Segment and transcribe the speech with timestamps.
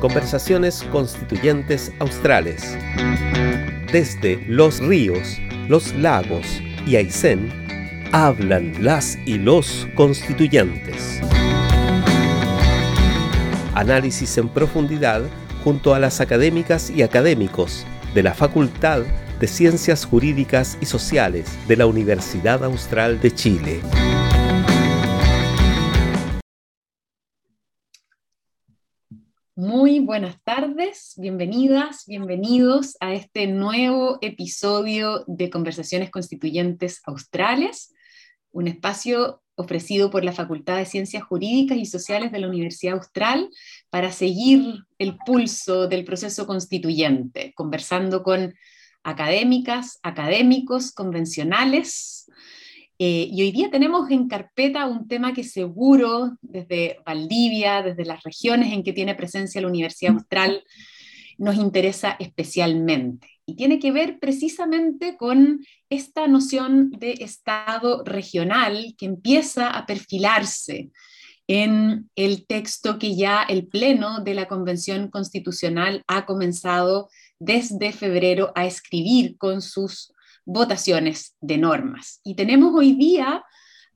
[0.00, 2.76] Conversaciones Constituyentes Australes.
[3.92, 6.46] Desde los ríos, los lagos
[6.86, 7.50] y Aysén,
[8.12, 11.20] hablan las y los constituyentes.
[13.74, 15.22] Análisis en profundidad
[15.64, 17.84] junto a las académicas y académicos
[18.14, 19.02] de la Facultad
[19.40, 23.80] de Ciencias Jurídicas y Sociales de la Universidad Austral de Chile.
[29.58, 37.92] Muy buenas tardes, bienvenidas, bienvenidos a este nuevo episodio de Conversaciones Constituyentes Australes,
[38.52, 43.50] un espacio ofrecido por la Facultad de Ciencias Jurídicas y Sociales de la Universidad Austral
[43.90, 48.54] para seguir el pulso del proceso constituyente, conversando con
[49.02, 52.17] académicas, académicos, convencionales.
[53.00, 58.24] Eh, y hoy día tenemos en carpeta un tema que seguro desde Valdivia, desde las
[58.24, 60.64] regiones en que tiene presencia la Universidad Austral,
[61.38, 63.28] nos interesa especialmente.
[63.46, 70.90] Y tiene que ver precisamente con esta noción de Estado regional que empieza a perfilarse
[71.46, 78.52] en el texto que ya el Pleno de la Convención Constitucional ha comenzado desde febrero
[78.54, 80.12] a escribir con sus
[80.48, 82.20] votaciones de normas.
[82.24, 83.44] Y tenemos hoy día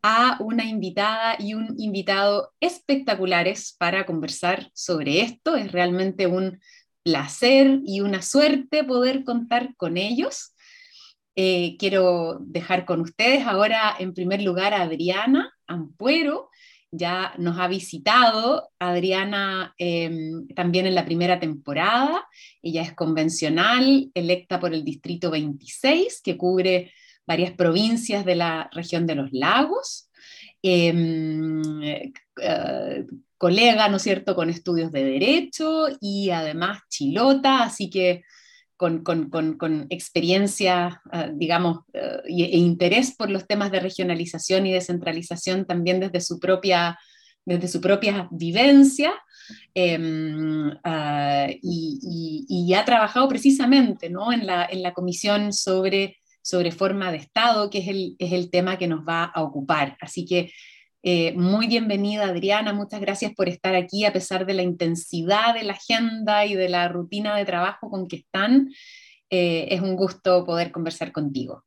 [0.02, 5.56] a una invitada y un invitado espectaculares para conversar sobre esto.
[5.56, 6.60] Es realmente un
[7.02, 10.54] placer y una suerte poder contar con ellos.
[11.36, 16.50] Eh, quiero dejar con ustedes ahora en primer lugar a Adriana Ampuero,
[16.92, 22.28] ya nos ha visitado Adriana em, también en la primera temporada.
[22.62, 26.92] Ella es convencional, electa por el Distrito 26, que cubre
[27.26, 30.10] varias provincias de la región de los lagos.
[30.62, 32.12] Em, eh,
[33.38, 38.22] colega, ¿no es cierto?, con estudios de derecho y además chilota, así que
[38.82, 46.00] con, experiencia, ah, digamos, eh, e interés por los temas de regionalización y descentralización también
[46.00, 46.98] desde su propia,
[47.44, 49.14] desde su propia vivencia.
[49.74, 54.32] Em, ah, y, ha trabajado precisamente ¿no?
[54.32, 58.50] en, la, en la comisión sobre, sobre forma de Estado, que es el, es el
[58.50, 59.96] tema que nos va a ocupar.
[60.00, 60.50] Así que
[61.02, 65.64] eh, muy bienvenida Adriana, muchas gracias por estar aquí a pesar de la intensidad de
[65.64, 68.70] la agenda y de la rutina de trabajo con que están.
[69.30, 71.64] Eh, es un gusto poder conversar contigo.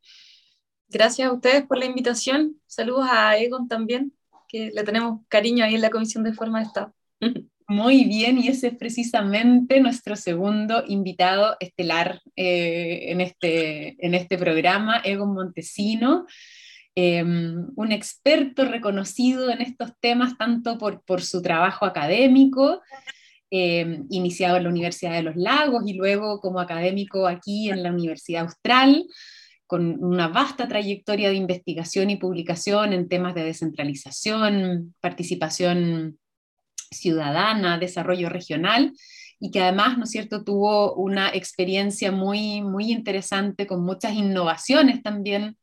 [0.87, 2.61] Gracias a ustedes por la invitación.
[2.67, 4.13] Saludos a Egon también,
[4.47, 6.93] que le tenemos cariño ahí en la Comisión de Forma de Estado.
[7.67, 14.37] Muy bien, y ese es precisamente nuestro segundo invitado estelar eh, en, este, en este
[14.37, 16.27] programa, Egon Montesino.
[16.97, 22.81] Em, un experto reconocido en estos temas, tanto por, su trabajo académico,
[23.51, 27.91] em, iniciado en la Universidad de los Lagos y luego como académico aquí en la
[27.91, 29.05] Universidad Austral,
[29.67, 36.17] con una vasta trayectoria de investigación y publicación en temas de descentralización, participación
[36.91, 38.93] ciudadana, desarrollo regional,
[39.37, 45.03] y que además, ¿no es cierto?, tuvo una experiencia muy, muy interesante con muchas innovaciones
[45.03, 45.57] también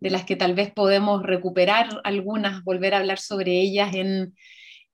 [0.00, 4.34] de las que tal vez podemos recuperar algunas, volver a hablar sobre ellas en,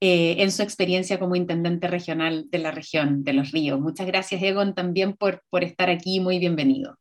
[0.01, 3.79] eh, en su experiencia como intendente regional de la región de los ríos.
[3.79, 6.19] Muchas gracias, Egon, también por, por estar aquí.
[6.19, 6.97] Muy bienvenido.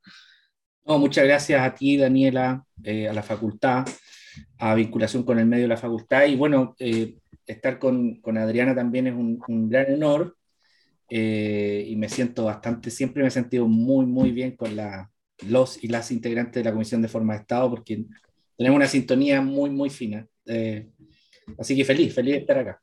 [0.84, 3.84] muchas gracias a ti, Daniela, eh, a la facultad,
[4.58, 6.26] a vinculación con el medio de la facultad.
[6.26, 10.36] Y bueno, eh, estar con, con, Adriana también es un, un gran honor.
[11.08, 15.10] y me siento bastante, siempre me he sentido muy, muy bien con la,
[15.42, 18.04] los y las integrantes de la Comisión de Forma de Estado, porque
[18.56, 20.26] tenemos una sintonía muy, muy fina.
[20.46, 20.88] Eh,
[21.58, 22.82] así que feliz, feliz de estar acá.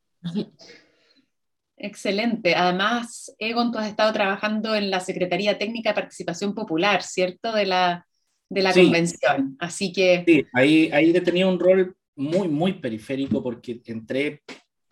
[1.78, 2.56] Excelente.
[2.56, 7.52] Además, Egon, tú has estado trabajando en la Secretaría Técnica de Participación Popular, ¿cierto?
[7.52, 8.08] De la,
[8.50, 9.58] de la convención.
[9.60, 10.24] Así que...
[10.26, 14.44] Sí, ahí, ahí he tenido un rol muy, muy periférico porque entré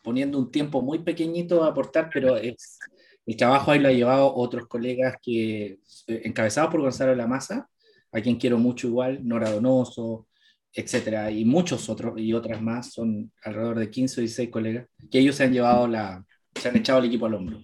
[0.04, 2.80] poniendo un tiempo muy pequeñito a aportar, pero es,
[3.26, 7.70] el trabajo ahí lo ha llevado otros colegas que, eh, encabezados por Gonzalo La Maza,
[8.12, 10.28] a quien quiero mucho igual, Nora Donoso,
[10.73, 15.20] etcétera, y muchos otros y otras más, son alrededor de 15 o 16 colegas, que
[15.20, 16.26] ellos se han llevado la,
[16.56, 17.62] se han echado el equipo al hombro.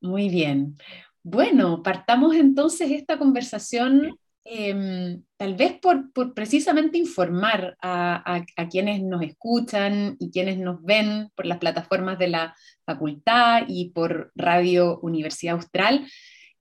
[0.00, 0.76] Muy bien.
[1.22, 10.16] Bueno, partamos entonces esta conversación Em, tal vez por, precisamente informar a, quienes nos escuchan
[10.20, 12.54] y quienes nos ven por las plataformas de la
[12.84, 16.06] facultad y por Radio Universidad Austral,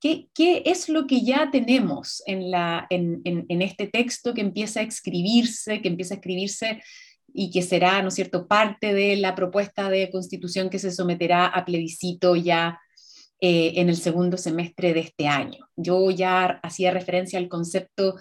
[0.01, 0.27] ¿qué,
[0.65, 6.17] es lo que ya tenemos en, este texto que empieza a escribirse, que empieza a
[6.17, 6.81] escribirse
[7.31, 11.65] y que será, ¿no cierto?, parte de la propuesta de constitución que se someterá a
[11.65, 12.79] plebiscito ya
[13.41, 15.67] eh, en el segundo semestre de este año.
[15.75, 18.15] Yo ya hacía referencia al concepto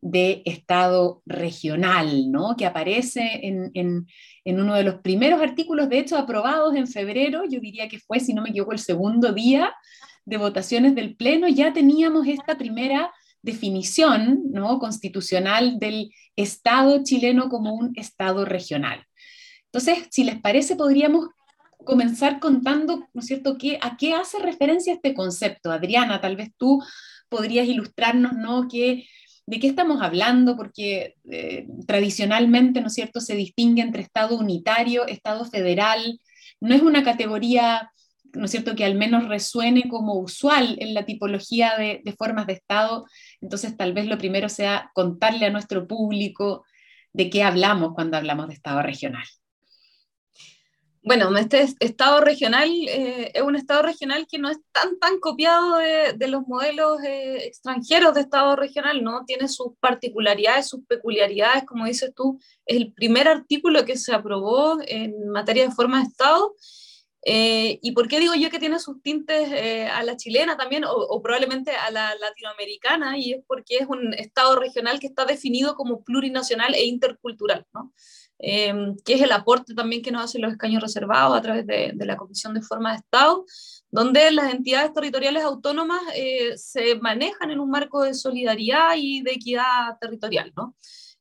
[0.00, 2.56] de Estado regional, ¿no?
[2.56, 4.06] que aparece en,
[4.44, 8.32] uno de los primeros artículos, de hecho, aprobados en febrero, yo diría que fue, si
[8.32, 9.74] no me equivoco, el segundo día
[10.24, 13.12] de votaciones del Pleno, ya teníamos esta primera
[13.42, 14.78] definición ¿no?
[14.78, 19.04] constitucional del Estado chileno como un Estado regional.
[19.66, 21.28] Entonces, si les parece, podríamos
[21.84, 25.70] comenzar contando, ¿no es cierto?, ¿Qué, a qué hace referencia este concepto.
[25.70, 26.82] Adriana, tal vez tú
[27.28, 29.06] podrías ilustrarnos, ¿no?, ¿Qué,
[29.46, 30.56] ¿De qué estamos hablando?
[30.56, 36.20] Porque eh, tradicionalmente, ¿no es cierto?, se distingue entre Estado unitario, Estado federal.
[36.60, 37.90] No es una categoría
[38.34, 42.54] ¿no es cierto?, que al menos resuene como usual en la tipología de, formas de
[42.54, 43.06] Estado.
[43.40, 46.64] Entonces, tal vez lo primero sea contarle a nuestro público
[47.12, 49.24] de qué hablamos cuando hablamos de Estado regional.
[51.02, 55.78] Bueno, este Estado regional eh, es un Estado regional que no es tan, tan copiado
[55.78, 59.24] de, los modelos eh, extranjeros de Estado regional, ¿no?
[59.24, 64.78] Tiene sus particularidades, sus peculiaridades, como dices tú, es el primer artículo que se aprobó
[64.86, 66.54] en materia de forma de Estado
[67.22, 70.84] eh, ¿Y por qué digo yo que tiene sus tintes eh, a la chilena también,
[70.86, 73.18] o, probablemente a la latinoamericana?
[73.18, 77.92] Y es porque es un Estado regional que está definido como plurinacional e intercultural, ¿no?
[78.42, 81.92] Em, que es el aporte también que nos hacen los escaños reservados a través de,
[81.94, 83.44] de la Comisión de Forma de Estado,
[83.90, 89.32] donde las entidades territoriales autónomas eh, se manejan en un marco de solidaridad y de
[89.32, 90.74] equidad territorial, ¿no?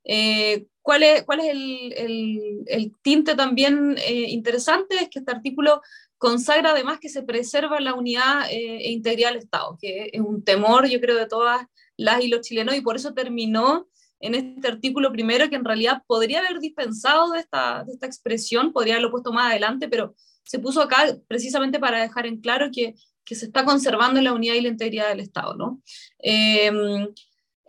[0.06, 4.96] Eh, ¿Cuál es, cuál es el, el, tinte también eh, interesante?
[4.96, 5.82] Es que este artículo
[6.18, 10.44] consagra además que se preserva la unidad eh, e integridad del Estado, que es un
[10.44, 11.66] temor, yo creo, de todas
[11.98, 13.88] las y los chilenos, y por eso terminó
[14.20, 18.74] en este artículo primero, que en realidad podría haber dispensado de esta, de esta expresión,
[18.74, 22.96] podría haberlo puesto más adelante, pero se puso acá precisamente para dejar en claro que,
[23.24, 25.56] que se está conservando la unidad y la integridad del Estado.
[25.56, 25.82] ¿no?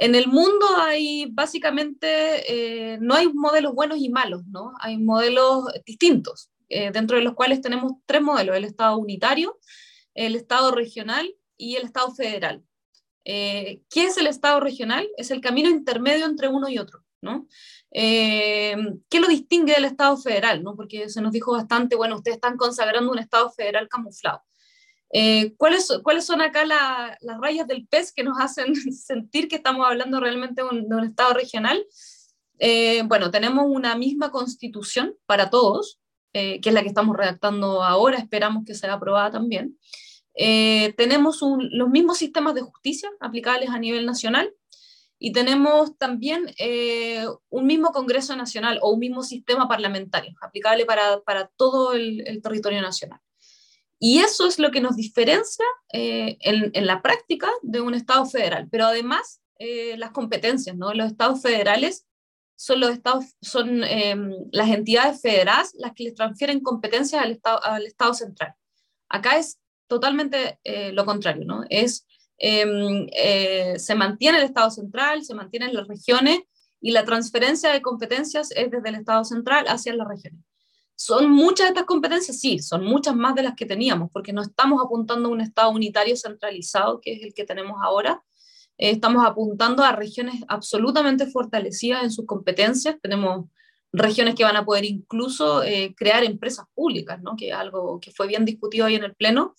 [0.00, 4.72] En el mundo hay básicamente, eh, no hay modelos buenos y malos, ¿no?
[4.80, 9.58] Hay modelos distintos, eh, dentro de los cuales tenemos tres modelos, el Estado unitario,
[10.14, 12.64] el Estado regional y el Estado federal.
[13.24, 15.08] Eh, ¿Qué es el Estado regional?
[15.16, 17.46] Es el camino intermedio entre uno y otro, ¿no?
[17.92, 20.62] ¿Qué lo distingue del Estado federal?
[20.62, 20.74] ¿no?
[20.74, 24.42] Porque se nos dijo bastante, bueno, ustedes están consagrando un Estado federal camuflado.
[25.12, 29.86] Eh, ¿cuáles, ¿Cuáles son acá las rayas del pez que nos hacen sentir que estamos
[29.86, 31.84] hablando realmente de un, Estado regional?
[32.58, 36.00] Eh, bueno, tenemos una misma constitución para todos,
[36.32, 39.78] eh, que es la que estamos redactando ahora, esperamos que sea aprobada también.
[40.34, 44.54] Tenemos los mismos sistemas de justicia aplicables a nivel nacional
[45.18, 46.46] y tenemos también
[47.50, 52.80] un mismo Congreso Nacional o un mismo sistema parlamentario aplicable para, para todo el territorio
[52.80, 53.20] nacional.
[54.02, 58.66] Y eso es lo que nos diferencia eh, en, la práctica de un Estado federal.
[58.70, 60.94] Pero además, eh, las competencias, ¿no?
[60.94, 62.06] Los Estados federales
[62.56, 67.62] son, los estados, son em, las entidades federadas las que les transfieren competencias al Estado,
[67.62, 68.54] al estado central.
[69.10, 69.59] Acá es
[69.90, 71.64] totalmente eh, lo contrario, ¿no?
[71.68, 72.06] Es,
[72.38, 73.06] em,
[73.76, 76.40] se mantiene el Estado central, se mantienen las regiones
[76.80, 80.40] y la transferencia de competencias es desde el Estado central hacia las regiones.
[80.94, 82.38] ¿Son muchas de estas competencias?
[82.38, 85.70] Sí, son muchas más de las que teníamos, porque no estamos apuntando a un Estado
[85.70, 88.22] unitario centralizado, que es el que tenemos ahora.
[88.78, 92.96] Eh, estamos apuntando a regiones absolutamente fortalecidas en sus competencias.
[93.02, 93.46] Tenemos
[93.92, 97.36] regiones que van a poder incluso eh, crear empresas públicas, ¿no?
[97.36, 99.54] que es algo que fue bien discutido ahí en el Pleno.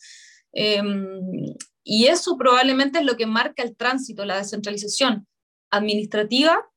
[0.53, 5.27] Em, y eso probablemente es lo que marca el tránsito, la descentralización
[5.71, 6.69] administrativa,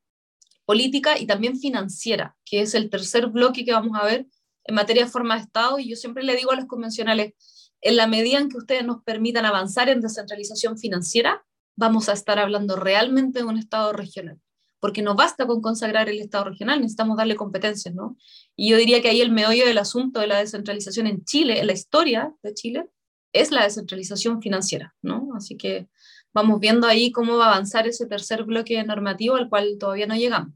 [0.65, 4.27] política y también financiera, que es el tercer bloque que vamos a ver
[4.65, 7.35] en materia de forma de Estado y yo siempre le digo a los convencionales,
[7.83, 11.45] en la medida en que ustedes nos permitan avanzar en descentralización financiera,
[11.77, 14.41] vamos a estar hablando realmente de un Estado regional,
[14.85, 18.19] porque no basta con consagrar el Estado regional, necesitamos darle competencias, ¿no?
[18.55, 21.69] Y yo diría que ahí el meollo del asunto de la descentralización en Chile, en
[21.69, 22.85] la historia de Chile,
[23.33, 25.31] es la descentralización financiera, ¿no?
[25.35, 25.89] Así que
[26.35, 30.17] vamos viendo ahí cómo va a avanzar ese tercer bloque normativo al cual todavía no
[30.17, 30.53] llegamos.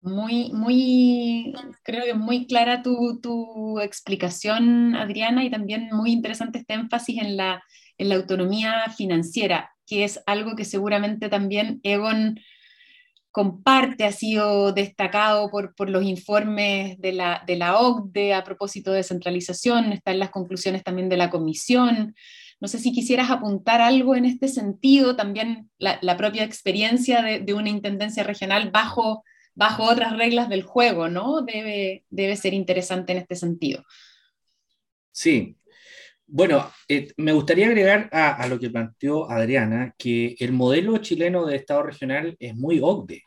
[0.00, 6.72] Muy, muy, creo que muy clara tu, tu, explicación, Adriana, y también muy interesante este
[6.72, 7.62] énfasis en la,
[7.98, 12.38] en la autonomía financiera, que es algo que seguramente también Egon
[13.36, 18.90] comparte, ha sido destacado por, por los informes de la, de la OCDE a propósito
[18.90, 22.14] de descentralización, están las conclusiones también de la Comisión,
[22.62, 27.68] No sé si quisieras apuntar algo en este sentido, también la, propia experiencia de, una
[27.68, 29.22] intendencia regional bajo,
[29.54, 31.42] bajo otras reglas del juego, ¿no?
[31.42, 33.84] Debe, debe ser interesante en este sentido.
[35.12, 35.58] Sí.
[36.28, 41.56] Bueno, eh, me gustaría agregar a, lo que planteó Adriana que el modelo chileno de
[41.56, 43.22] Estado regional es muy OCDE.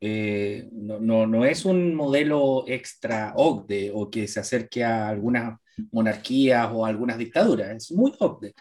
[0.00, 5.58] Eh, no, no, no, es un modelo extra OCDE o que se acerque a algunas
[5.92, 8.54] monarquías o algunas dictaduras, es muy OCDE.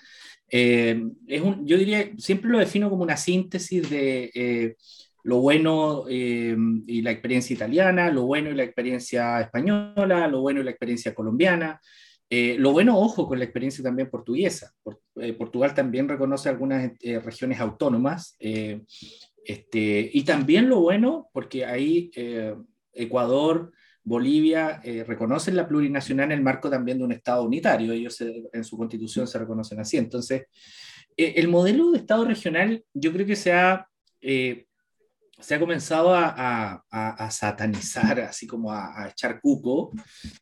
[0.49, 4.75] Eh, es un, yo diría, siempre lo defino como una síntesis de eh,
[5.23, 10.63] lo bueno y la experiencia italiana, lo bueno y la experiencia española, lo bueno y
[10.63, 11.81] la experiencia colombiana,
[12.29, 14.73] lo bueno, ojo, con la experiencia también portuguesa.
[15.37, 16.91] Portugal también reconoce algunas
[17.23, 18.37] regiones autónomas
[19.47, 22.53] este, y también lo bueno, porque ahí eh,
[22.91, 23.71] Ecuador,
[24.03, 27.93] Bolivia eh, reconocen la plurinacional en el marco también de un Estado unitario.
[27.93, 29.95] Ellos en su constitución se reconocen así.
[29.95, 30.47] Entonces,
[31.15, 33.87] eh, el modelo de Estado regional yo creo que se ha,
[35.39, 39.91] se ha comenzado a, a, satanizar, así como a, echar cuco,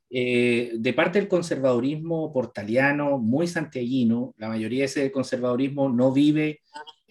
[0.10, 4.34] de parte del conservadurismo portaliano, muy santiaguino.
[4.38, 6.62] La mayoría de ese conservadurismo no vive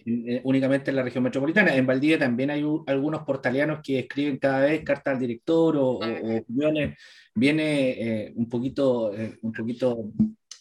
[0.07, 1.75] eh, únicamente en la región metropolitana.
[1.75, 6.95] En Valdivia también hay algunos portalianos que escriben cada vez cartas al director o, opiniones.
[7.33, 10.11] Viene eh, un poquito, eh, un poquito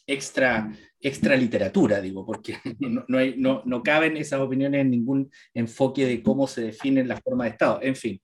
[0.06, 0.70] extra,
[1.00, 6.06] extra literatura, digo, porque no, no, hay, no, no, caben esas opiniones en ningún enfoque
[6.06, 7.80] de cómo se define la forma de Estado.
[7.82, 8.20] En fin,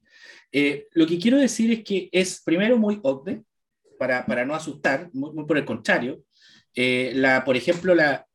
[0.93, 3.43] lo que quiero decir es que es primero muy OCDE,
[3.99, 6.25] para, para no asustar, muy, por el contrario.
[6.75, 8.27] la, por ejemplo, la,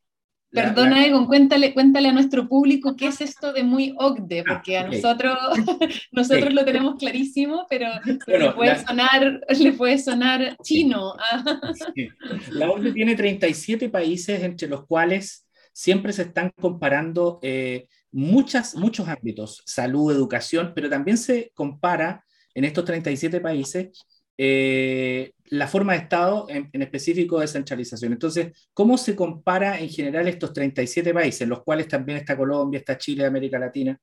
[0.56, 4.78] Perdona, Egon, cuéntale, cuéntale a nuestro público qué es esto de muy OCDE, ah, porque
[4.78, 5.38] a nosotros,
[6.12, 7.88] nosotros lo tenemos clarísimo, pero,
[8.26, 11.16] le, puede sonar, le puede sonar chino.
[12.52, 19.08] La OCDE tiene 37 países entre los cuales siempre se están comparando eh, muchas, muchos
[19.10, 24.06] ámbitos, salud, educación, pero también se compara en estos 37 países
[24.38, 28.14] eh, la forma de Estado, en, específico descentralización.
[28.14, 32.98] Entonces, ¿cómo se compara en general estos 37 países, los cuales también está Colombia, está
[32.98, 34.00] Chile, América Latina?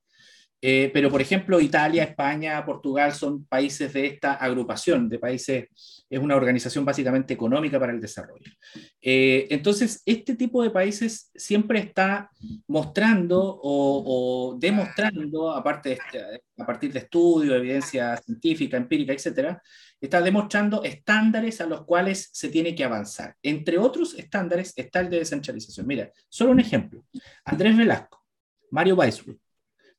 [0.64, 5.66] Eh, pero, por ejemplo, Italia, España, Portugal son países de esta agrupación de países,
[6.08, 8.52] es una organización básicamente económica para el desarrollo.
[9.00, 12.30] Eh, entonces, este tipo de países siempre está
[12.68, 19.60] mostrando o, demostrando, aparte de este, a partir de estudios, evidencia científica, empírica, etcétera,
[20.00, 23.34] está demostrando estándares a los cuales se tiene que avanzar.
[23.42, 25.88] Entre otros estándares está el de descentralización.
[25.88, 27.04] Mira, solo un ejemplo.
[27.44, 28.24] Andrés Velasco,
[28.70, 29.38] Mario Weisbrot,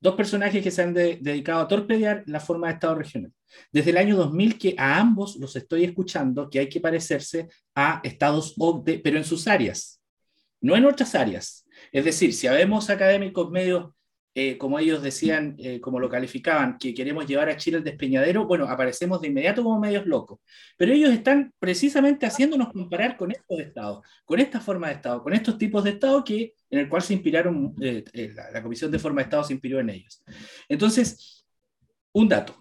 [0.04, 3.32] Dos personajes que se han dedicado a torpedear la forma de Estado regional.
[3.72, 8.02] Desde el año 2000 que a ambos los estoy escuchando que hay que parecerse a
[8.04, 10.02] estados OCDE, pero en sus áreas,
[10.60, 11.66] no en otras áreas.
[11.94, 13.94] Es decir, si habemos académicos medios
[14.36, 18.48] eh, como ellos decían, eh, como lo calificaban, que queremos llevar a Chile al despeñadero,
[18.48, 20.40] bueno, aparecemos de inmediato como medios locos.
[20.76, 25.34] Pero ellos están precisamente haciéndonos comparar con estos estados, con esta forma de estado, con
[25.34, 28.04] estos tipos de estado que, en el cual se inspiraron, eh,
[28.52, 30.24] la, Comisión de Forma de Estado se inspiró en ellos.
[30.68, 31.46] Entonces,
[32.12, 32.60] un dato.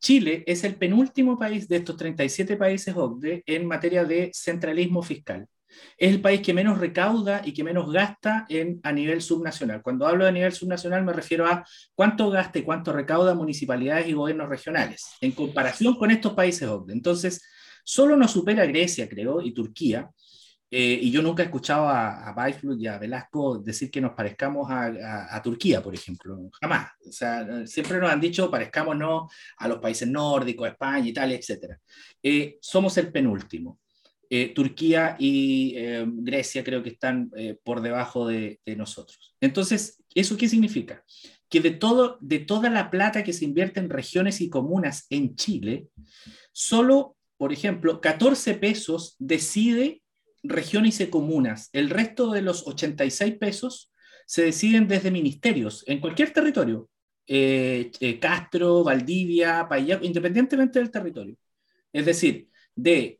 [0.00, 5.46] Chile es el penúltimo país de estos 37 países OCDE en materia de centralismo fiscal
[5.96, 9.82] es el país que menos recauda y que menos gasta en, a nivel subnacional.
[9.82, 14.12] Cuando hablo de nivel subnacional me refiero a cuánto gasta y cuánto recauda municipalidades y
[14.12, 16.68] gobiernos regionales en comparación con estos países.
[16.88, 17.42] Entonces,
[17.84, 20.10] solo nos supera Grecia, creo, y Turquía.
[20.68, 24.66] Eh, y yo nunca he escuchado a, a y a Velasco decir que nos parezcamos
[24.68, 26.50] a, Turquía, por ejemplo.
[26.60, 26.90] Jamás.
[27.08, 31.76] O sea, siempre nos han dicho parezcámonos a los países nórdicos, España, Italia, etc.
[32.20, 33.78] Eh, somos el penúltimo.
[34.28, 39.36] Eh, Turquía y eh, Grecia creo que están eh, por debajo de, nosotros.
[39.40, 41.04] Entonces, ¿eso qué significa?
[41.48, 45.36] Que de, todo, de toda la plata que se invierte en regiones y comunas en
[45.36, 45.86] Chile,
[46.52, 50.02] solo, por ejemplo, 14 pesos decide
[50.42, 51.70] regiones y comunas.
[51.72, 53.92] El resto de los 86 pesos
[54.26, 56.88] se deciden desde ministerios en cualquier territorio.
[58.20, 61.36] Castro, Valdivia, Payaco, independientemente del territorio.
[61.92, 63.18] Es decir, de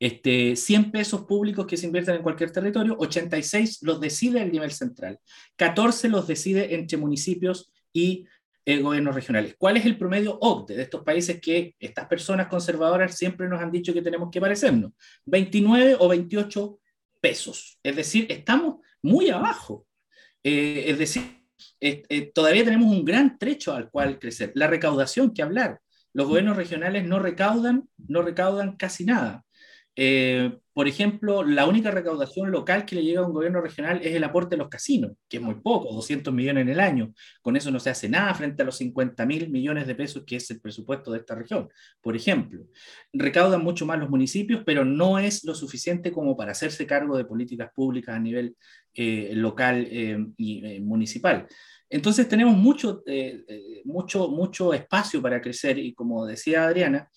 [0.00, 4.72] este, 100 pesos públicos que se invierten en cualquier territorio, 86 los decide el nivel
[4.72, 5.20] central,
[5.56, 8.26] 14 los decide entre municipios y
[8.64, 9.56] eh, gobiernos regionales.
[9.58, 13.70] ¿Cuál es el promedio OCDE de estos países que estas personas conservadoras siempre nos han
[13.70, 14.92] dicho que tenemos que parecernos?
[15.26, 16.80] 29 o 28
[17.20, 17.78] pesos.
[17.82, 19.86] Es decir, estamos muy abajo.
[20.42, 21.42] Eh, es decir,
[21.78, 24.52] eh, todavía tenemos un gran trecho al cual crecer.
[24.54, 25.80] La recaudación que hablar.
[26.14, 29.44] Los gobiernos regionales no recaudan, no recaudan casi nada.
[29.96, 34.14] Eh, por ejemplo, la única recaudación local que le llega a un gobierno regional es
[34.14, 37.12] el aporte de los casinos, que es muy poco, 200 millones en el año.
[37.42, 40.36] Con eso no se hace nada frente a los 50 mil millones de pesos que
[40.36, 41.68] es el presupuesto de esta región.
[42.00, 42.64] Por ejemplo,
[43.12, 47.24] recaudan mucho más los municipios, pero no es lo suficiente como para hacerse cargo de
[47.24, 48.56] políticas públicas a nivel
[48.94, 51.46] eh, local eh, y municipal.
[51.90, 53.02] Entonces tenemos mucho,
[53.84, 57.10] mucho, mucho espacio para crecer y como decía Adriana,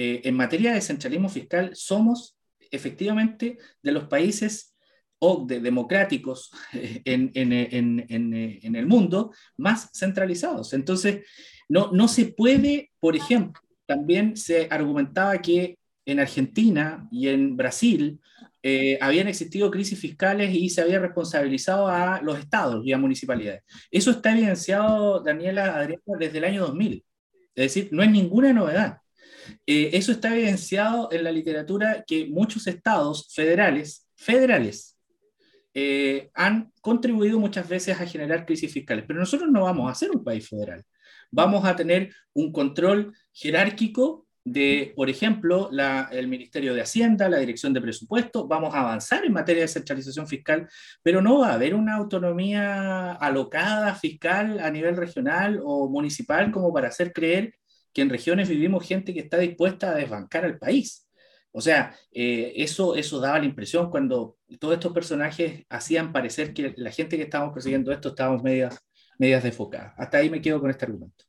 [0.00, 2.38] eh, en materia de centralismo fiscal somos
[2.70, 4.76] efectivamente de los países
[5.18, 10.72] o de democráticos en, en, el mundo más centralizados.
[10.72, 11.26] Entonces,
[11.68, 15.76] no, no se puede, por ejemplo, también se argumentaba que
[16.06, 18.20] en Argentina y en Brasil
[18.62, 23.64] eh, habían existido crisis fiscales y se había responsabilizado a los estados y a municipalidades.
[23.90, 27.04] Eso está evidenciado, Daniela Adriana, desde el año 2000.
[27.56, 28.98] Es decir, no es ninguna novedad.
[29.66, 34.96] Eh, eso está evidenciado en la literatura que muchos estados federales, federales,
[35.74, 40.10] eh, han contribuido muchas veces a generar crisis fiscales, pero nosotros no vamos a ser
[40.10, 40.82] un país federal.
[41.30, 45.70] Vamos a tener un control jerárquico de, por ejemplo,
[46.10, 50.26] el Ministerio de Hacienda, la Dirección de Presupuesto, vamos a avanzar en materia de centralización
[50.26, 50.68] fiscal,
[51.02, 56.72] pero no va a haber una autonomía alocada fiscal a nivel regional o municipal como
[56.72, 57.54] para hacer creer
[57.92, 61.08] que en regiones vivimos gente que está dispuesta a desbancar al país.
[61.50, 66.74] O sea, eh, eso, eso daba la impresión cuando todos estos personajes hacían parecer que
[66.76, 68.78] la gente que estábamos persiguiendo esto estábamos medias,
[69.18, 69.94] medias desfocadas.
[69.96, 71.24] Hasta ahí me quedo con este argumento.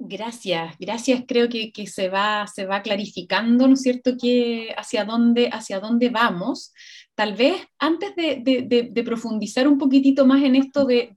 [0.00, 1.24] Gracias, gracias.
[1.26, 5.80] Creo que, que, se, va, se va clarificando, ¿no es cierto?, que hacia dónde, hacia
[5.80, 6.72] dónde vamos
[7.18, 11.10] tal vez antes de, profundizar un poquitito más en esto de,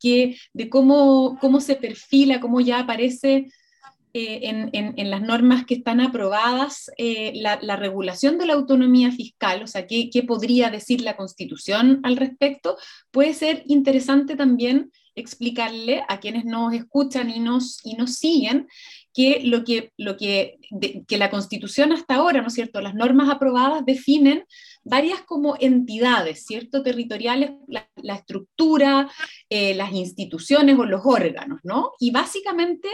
[0.00, 3.48] que, de cómo, cómo se perfila, cómo ya aparece
[4.14, 9.66] eh, en, las normas que están aprobadas eh, la, regulación de la autonomía fiscal, o
[9.66, 12.76] sea, ¿qué, qué podría decir la Constitución al respecto,
[13.10, 18.68] puede ser interesante también explicarle a quienes nos escuchan y nos, y nos siguen
[19.18, 20.60] que lo que, lo que,
[21.08, 24.44] que la Constitución hasta ahora, ¿no es cierto?, las normas aprobadas definen
[24.84, 29.10] varias como entidades, ¿cierto?, territoriales, la, estructura,
[29.50, 31.94] eh, las instituciones o los órganos, ¿no?
[31.98, 32.88] Y básicamente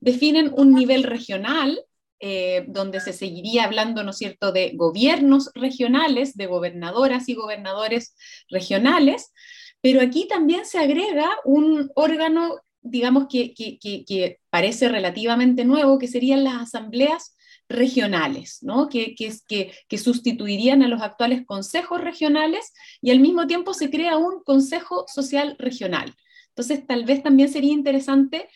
[0.00, 1.80] definen un nivel regional
[2.18, 8.16] eh, donde se seguiría hablando, ¿no es cierto?, de gobiernos regionales, de gobernadoras y gobernadores
[8.48, 9.32] regionales,
[9.80, 16.44] pero aquí también se agrega un órgano digamos, que, que, parece relativamente nuevo, que serían
[16.44, 17.36] las asambleas
[17.68, 18.88] regionales, ¿no?
[18.88, 24.42] que, que, sustituirían a los actuales consejos regionales y al mismo tiempo se crea un
[24.42, 26.14] consejo social regional.
[26.48, 28.48] Entonces, tal vez también sería interesante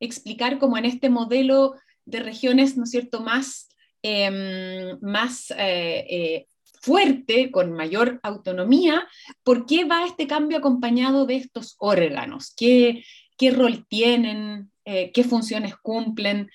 [0.00, 3.68] explicar cómo en este modelo de regiones, ¿no es cierto?, más,
[4.02, 6.46] em, más eh, eh,
[6.80, 9.06] fuerte, con mayor autonomía,
[9.42, 12.54] ¿por qué va este cambio acompañado de estos órganos?
[12.56, 13.02] ¿Qué,
[13.38, 16.50] qué rol tienen, eh, qué funciones cumplen,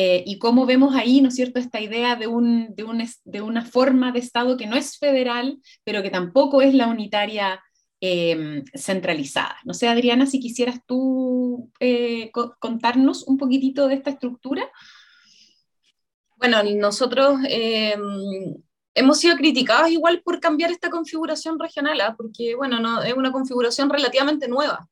[0.00, 3.42] eh, y cómo vemos ahí, ¿no es cierto?, esta idea de, un, de, un, de,
[3.42, 7.60] una forma de Estado que no es federal, pero que tampoco es la unitaria
[8.00, 9.56] em, centralizada.
[9.64, 14.70] No sé, Adriana, si quisieras tú eh, contarnos un poquitito de esta estructura.
[16.36, 18.54] Bueno, nosotros em,
[18.94, 22.14] hemos sido criticados igual por cambiar esta configuración regional, ¿ah?
[22.16, 24.88] porque, bueno, no, es una configuración relativamente nueva.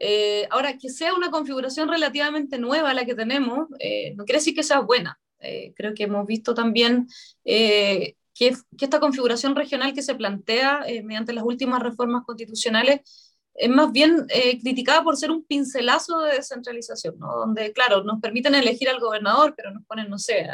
[0.00, 4.54] Eh, ahora, que sea una configuración relativamente nueva la que tenemos, eh, no quiere decir
[4.54, 5.18] que sea buena.
[5.40, 7.08] Eh, creo que hemos visto también
[7.44, 13.00] que, que, esta configuración regional que se plantea mediante las últimas reformas constitucionales
[13.54, 14.26] es más bien
[14.62, 17.36] criticada por ser un pincelazo de descentralización, ¿no?
[17.36, 20.46] donde, claro, nos permiten elegir al gobernador, pero nos ponen, no sé,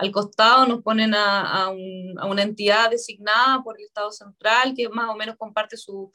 [0.00, 5.14] al costado nos ponen a, una entidad designada por el Estado central que más o
[5.14, 6.10] menos comparte sus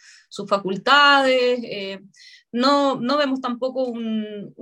[0.48, 1.60] facultades.
[1.64, 2.02] Eh,
[2.52, 4.54] no, no, vemos tampoco un,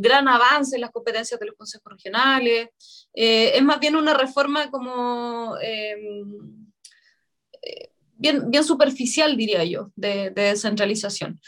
[0.00, 2.70] gran avance en las competencias de los consejos regionales.
[3.14, 6.72] Eh, es más bien una reforma como em,
[7.62, 11.40] eh, bien, bien superficial, diría yo, de, de descentralización.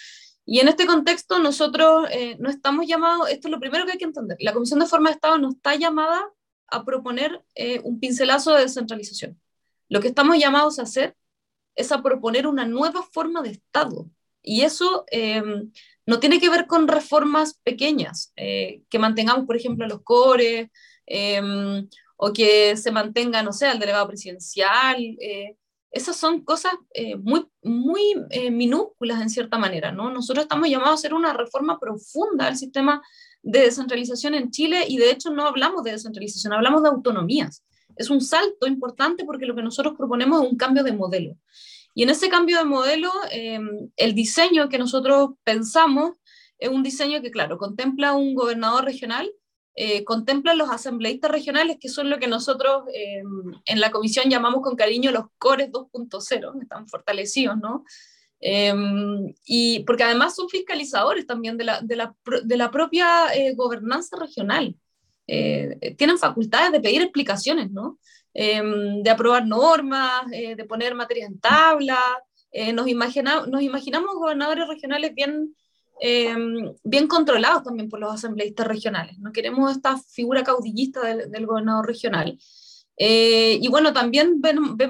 [0.47, 4.07] Y en este contexto nosotros no estamos llamados, esto es lo primero que hay que
[4.07, 6.33] entender, la Comisión de Forma de Estado no está llamada
[6.69, 9.41] a proponer eh, un pincelazo de descentralización.
[9.89, 11.17] Lo que estamos llamados a hacer
[11.75, 14.11] es a proponer una nueva forma de Estado.
[14.43, 15.43] Y eso eh,
[16.07, 20.69] no tiene que ver con reformas pequeñas, eh, que mantengamos, por ejemplo, los cores,
[22.17, 24.99] o que se mantenga, no sé, el delegado presidencial.
[25.91, 26.75] esas son cosas
[27.23, 28.15] muy, muy
[28.51, 30.11] minúsculas en cierta manera, ¿no?
[30.11, 33.03] Nosotros estamos llamados a hacer una reforma profunda del sistema
[33.51, 37.65] de descentralización en Chile y de hecho no hablamos de descentralización, hablamos de autonomías.
[37.97, 41.37] es un salto importante porque lo que nosotros proponemos es un cambio de modelo.
[41.95, 46.13] Y en ese cambio de modelo, em, el diseño que nosotros pensamos
[46.59, 49.29] es un diseño que, claro, contempla un gobernador regional,
[49.75, 54.63] eh, contempla los asambleístas regionales, que son lo que nosotros em, en la comisión llamamos
[54.63, 57.85] con cariño los cores 2.0, están fortalecidos, ¿no?
[58.41, 63.55] Em, y porque además son fiscalizadores también de la, de la, de la propia eh,
[63.55, 64.77] gobernanza regional.
[65.27, 67.99] Eh, tienen facultades de pedir explicaciones, ¿no?
[68.33, 71.99] Em, de aprobar normas, eh, de poner materias en tabla.
[72.51, 75.55] Eh, nos, imagina, nos imaginamos gobernadores regionales bien,
[76.01, 79.19] em, bien controlados también por los asambleístas regionales.
[79.19, 82.39] No queremos esta figura caudillista del, gobernador regional.
[83.01, 84.41] Y bueno, también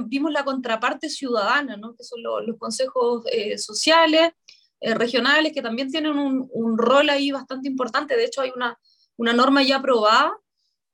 [0.06, 1.94] vimos la contraparte ciudadana, ¿no?
[1.94, 3.24] que son los consejos
[3.58, 4.32] sociales,
[4.80, 8.16] regionales, que también tienen un, un, rol ahí bastante importante.
[8.16, 8.78] De hecho, hay una,
[9.18, 10.32] una norma ya aprobada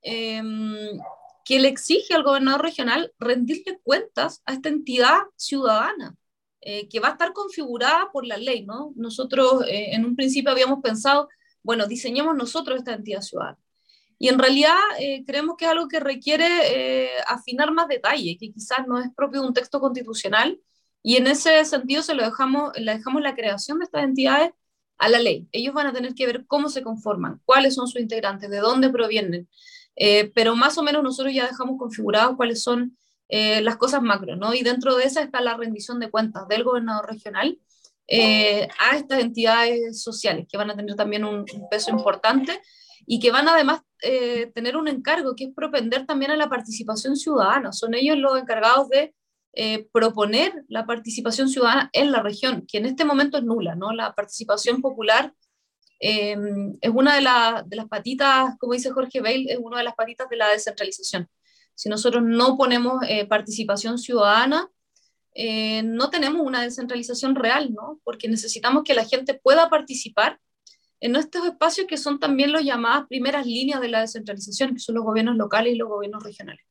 [0.03, 0.99] em,
[1.45, 6.17] que le exige al gobernador regional rendirle cuentas a esta entidad ciudadana,
[6.63, 8.93] eh, que va a estar configurada por la ley, ¿no?
[8.97, 11.29] Nosotros eh, en un principio habíamos pensado,
[11.63, 13.59] bueno, diseñemos nosotros esta entidad ciudadana.
[14.19, 18.87] Y en realidad eh, creemos que es algo que requiere afinar más detalle, que quizás
[18.87, 20.61] no es propio de un texto constitucional,
[21.07, 24.53] y en ese sentido se lo dejamos, le dejamos la creación de estas entidades
[24.97, 25.47] a la ley.
[25.53, 28.89] Ellos van a tener que ver cómo se conforman, cuáles son sus integrantes, de dónde
[28.89, 29.47] provienen,
[29.97, 32.97] eh, pero más o menos nosotros ya dejamos configurados cuáles son
[33.29, 34.55] eh, las cosas macro, ¿no?
[34.55, 37.59] Y dentro de esa está la rendición de cuentas del gobernador regional
[38.09, 42.61] eh, a estas entidades sociales, que van a tener también un, un peso importante
[43.07, 43.83] y que van además
[44.55, 47.73] tener un encargo que es propender también a la participación ciudadana.
[47.73, 49.15] Son ellos los encargados de
[49.57, 53.93] eh, proponer la participación ciudadana en la región, que en este momento es nula, ¿no?
[53.93, 55.33] La participación popular
[56.01, 56.37] eh,
[56.81, 57.21] es una de,
[57.69, 61.29] de, las patitas, como dice Jorge Bale, es una de las patitas de la descentralización.
[61.77, 64.69] Si nosotros no ponemos eh, participación ciudadana,
[65.85, 68.01] no tenemos una descentralización real, ¿no?
[68.05, 70.39] Porque necesitamos que la gente pueda participar
[71.05, 74.95] en estos espacios que son también los llamadas primeras líneas de la descentralización, que son
[74.95, 76.65] los gobiernos locales y los gobiernos regionales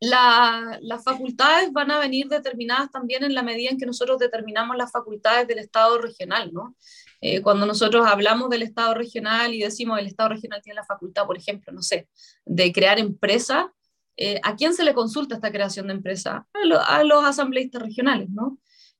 [0.00, 4.92] las facultades van a venir determinadas también en la medida en que nosotros determinamos las
[4.92, 6.76] facultades del Estado regional, ¿no?
[7.20, 11.24] Eh, cuando nosotros hablamos del Estado regional y decimos el Estado regional tiene la facultad,
[11.24, 12.08] por ejemplo, no sé,
[12.44, 13.72] de crear empresa,
[14.18, 16.46] eh, ¿a quién se le consulta esta creación de empresa?
[16.52, 18.58] A, los asambleístas regionales, ¿no?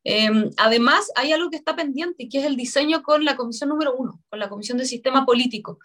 [0.08, 3.96] Em, además, hay algo que está pendiente, que es el diseño con la comisión número
[3.96, 5.80] uno, con la comisión de sistema político,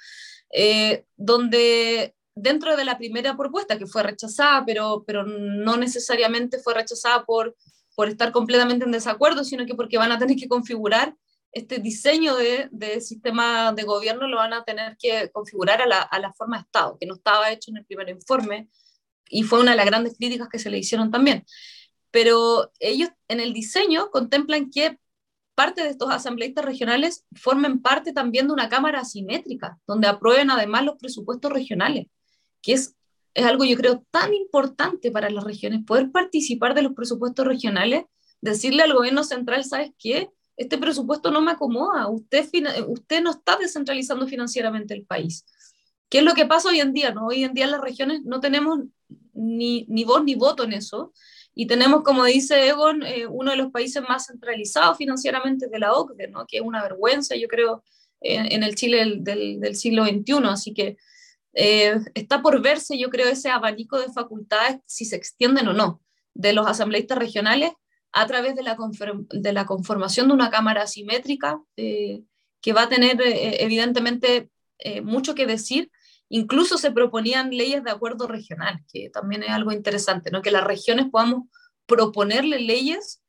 [0.53, 6.75] eh, donde dentro de la primera propuesta, que fue rechazada, pero, pero no necesariamente fue
[6.75, 7.55] rechazada por,
[7.95, 11.15] por estar completamente en desacuerdo, sino que porque van a tener que configurar
[11.51, 15.99] este diseño de, de sistema de gobierno, lo van a tener que configurar a la,
[15.99, 18.69] a la forma de Estado, que no estaba hecho en el primer informe,
[19.31, 21.43] y fue una de las grandes críticas que se le hicieron también.
[22.11, 24.99] Pero ellos en el diseño contemplan que
[25.55, 30.85] parte de estos asambleístas regionales formen parte también de una cámara asimétrica, donde aprueben además
[30.85, 32.07] los presupuestos regionales
[32.61, 32.95] que es,
[33.33, 38.05] es algo yo creo tan importante para las regiones, poder participar de los presupuestos regionales,
[38.41, 40.29] decirle al gobierno central, ¿sabes qué?
[40.57, 42.47] Este presupuesto no me acomoda, usted,
[42.87, 45.45] usted no está descentralizando financieramente el país.
[46.09, 47.13] ¿Qué es lo que pasa hoy en día?
[47.13, 47.27] No?
[47.27, 48.79] Hoy en día las regiones no tenemos
[49.33, 51.13] ni, ni voz ni voto en eso,
[51.53, 55.93] y tenemos, como dice Egon, eh, uno de los países más centralizados financieramente de la
[55.93, 56.45] OCDE, ¿no?
[56.47, 57.83] que es una vergüenza, yo creo,
[58.21, 60.33] en, el Chile del, del, del, siglo XXI.
[60.45, 60.97] Así que
[61.53, 66.01] eh, está por verse, yo creo, ese abanico de facultades, si se extienden o no,
[66.33, 67.71] de los asambleístas regionales
[68.13, 68.77] a través de la,
[69.29, 72.23] de la conformación de una Cámara asimétrica eh,
[72.61, 74.49] que va a tener eh, evidentemente
[75.03, 75.91] mucho que decir.
[76.33, 80.41] Incluso se proponían leyes de acuerdo regional, que también es algo interesante, ¿no?
[80.41, 81.49] que las regiones podamos
[81.85, 83.21] proponerle leyes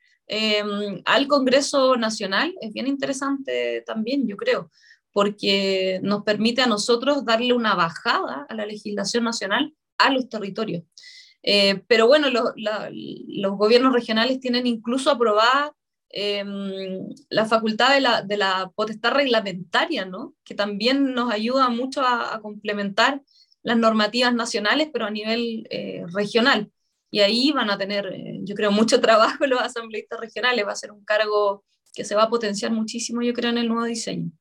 [1.04, 4.70] al Congreso Nacional, es bien interesante también, yo creo
[5.12, 10.84] porque nos permite a nosotros darle una bajada a la legislación nacional a los territorios.
[11.42, 15.74] Eh, pero bueno, los gobiernos regionales tienen incluso aprobada
[16.12, 17.94] em, la facultad
[18.24, 20.34] de la, potestad reglamentaria, ¿no?
[20.44, 23.22] que también nos ayuda mucho a, complementar
[23.62, 26.70] las normativas nacionales, pero a nivel eh, regional.
[27.10, 30.76] Y ahí van a tener, eh, yo creo, mucho trabajo los asambleístas regionales, va a
[30.76, 34.32] ser un cargo que se va a potenciar muchísimo, yo creo, en el nuevo diseño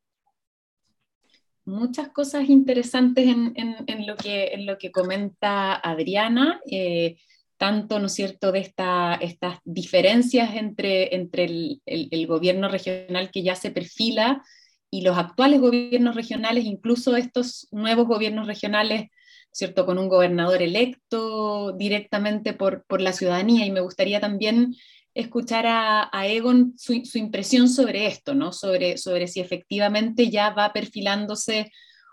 [1.65, 7.17] muchas cosas interesantes en, en, lo, que, en lo que comenta Adriana, eh,
[7.61, 13.53] tanto, ¿no cierto?, de esta, estas diferencias entre, entre el, el, gobierno regional que ya
[13.53, 14.43] se perfila
[14.89, 19.09] y los actuales gobiernos regionales, incluso estos nuevos gobiernos regionales
[19.51, 19.85] ¿cierto?
[19.85, 24.73] Con un gobernador electo directamente por, por la ciudadanía y me gustaría también
[25.13, 28.53] escuchar a, Egon su, impresión sobre esto, ¿no?
[28.53, 31.69] Sobre, sobre si efectivamente ya va perfilándose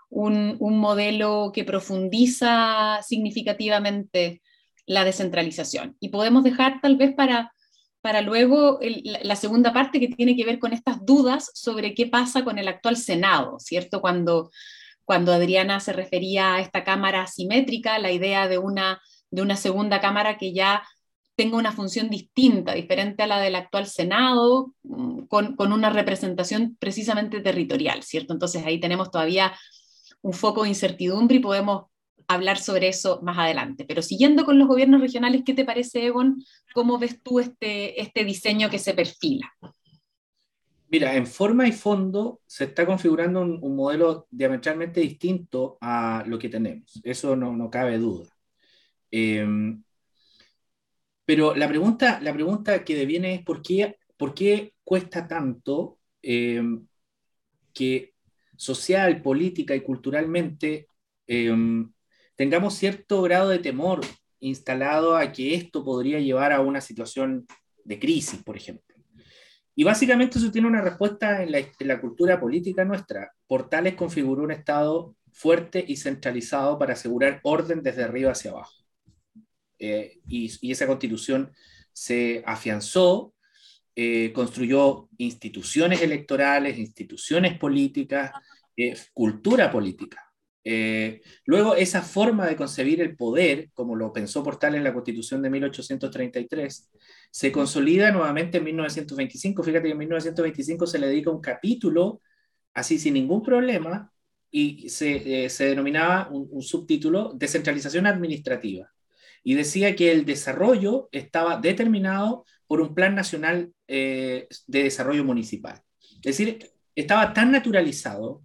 [0.09, 4.41] un, modelo que profundiza significativamente
[4.89, 5.95] la descentralización.
[5.99, 7.53] Y podemos dejar tal vez para,
[8.01, 12.43] para luego la, segunda parte que tiene que ver con estas dudas sobre qué pasa
[12.43, 14.01] con el actual Senado, ¿cierto?
[14.01, 14.49] Cuando,
[15.05, 18.99] cuando Adriana se refería a esta Cámara asimétrica, la idea de una,
[19.29, 20.81] de una segunda Cámara que ya
[21.35, 26.77] tenga una función distinta, diferente a la del actual Senado, mm, con, con, una representación
[26.79, 28.33] precisamente territorial, ¿cierto?
[28.33, 29.53] Entonces ahí tenemos todavía
[30.23, 31.88] un foco de incertidumbre y podemos
[32.29, 33.85] hablar sobre eso más adelante.
[33.85, 36.41] Pero siguiendo con los gobiernos regionales, ¿qué te parece, Egon?
[36.73, 39.51] ¿Cómo ves tú este, este diseño que se perfila?
[40.91, 46.49] Mira, en forma y fondo se está configurando un, modelo diametralmente distinto a lo que
[46.49, 47.01] tenemos.
[47.03, 48.27] Eso no, no cabe duda.
[49.11, 49.45] Eh,
[51.25, 56.61] pero la pregunta, la pregunta que deviene es por qué, por qué cuesta tanto eh,
[57.73, 58.13] que
[58.55, 60.87] social, política y culturalmente
[61.27, 61.55] eh,
[62.39, 63.99] tengamos cierto grado de temor
[64.39, 67.45] instalado a que esto podría llevar a una situación
[67.83, 68.95] de crisis, por ejemplo.
[69.75, 73.33] Y básicamente eso tiene una respuesta en la, cultura política nuestra.
[73.45, 78.85] Portales configuró un Estado fuerte y centralizado para asegurar orden desde arriba hacia abajo.
[79.77, 81.51] Eh, y, esa constitución
[81.91, 83.33] se afianzó,
[83.97, 88.31] eh, construyó instituciones electorales, instituciones políticas,
[88.77, 90.28] eh, cultura política.
[91.45, 95.49] Luego, esa forma de concebir el poder, como lo pensó Portal en la Constitución de
[95.49, 96.91] 1833,
[97.31, 99.63] se consolida nuevamente en 1925.
[99.63, 102.21] Fíjate que en 1925 se le dedica un capítulo,
[102.73, 104.11] así sin ningún problema,
[104.51, 108.89] y se, se denominaba un, un, subtítulo Descentralización Administrativa
[109.43, 115.81] y decía que el desarrollo estaba determinado por un plan nacional eh, de desarrollo municipal.
[116.21, 118.43] Es decir, estaba tan naturalizado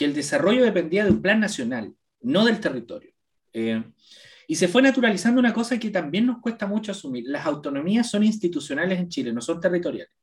[0.00, 3.12] que el desarrollo dependía de un plan nacional, no del territorio.
[3.52, 3.84] Eh,
[4.48, 7.24] y se fue naturalizando una cosa que también nos cuesta mucho asumir.
[7.26, 10.14] Las autonomías son institucionales en Chile, no son territoriales.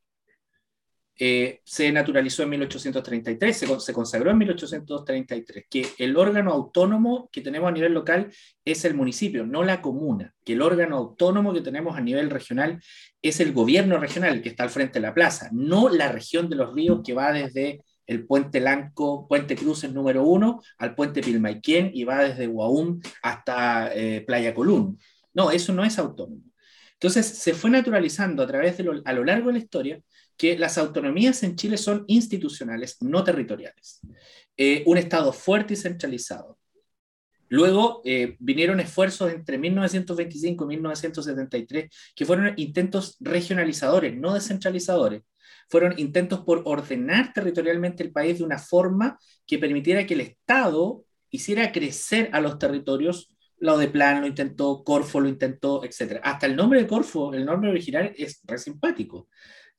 [1.19, 7.41] Eh, se naturalizó en 1833, se, se, consagró en 1833, que el órgano autónomo que
[7.41, 8.31] tenemos a nivel local
[8.65, 12.81] es el municipio, no la comuna, que el órgano autónomo que tenemos a nivel regional
[13.21, 16.55] es el gobierno regional que está al frente de la plaza, no la región de
[16.55, 21.91] los ríos que va desde el puente Lanco, puente Cruces número uno, al puente Pilmaiquén
[21.93, 24.99] y va desde Guaum hasta eh, Playa Colún.
[25.33, 26.41] No, eso no es autónomo.
[26.93, 30.01] Entonces se fue naturalizando a través de lo, a lo largo de la historia
[30.35, 34.01] que las autonomías en Chile son institucionales, no territoriales.
[34.55, 36.57] Eh, un Estado fuerte y centralizado.
[37.49, 45.21] Luego eh, vinieron esfuerzos entre 1925 y 1973 que fueron intentos regionalizadores, no descentralizadores.
[45.69, 51.03] Fueron intentos por ordenar territorialmente el país de una forma que permitiera que el Estado
[51.29, 53.29] hiciera crecer a los territorios.
[53.59, 56.19] Lo de Plan lo intentó, Corfo lo intentó, etc.
[56.23, 59.27] Hasta el nombre de Corfo, el nombre original, es re simpático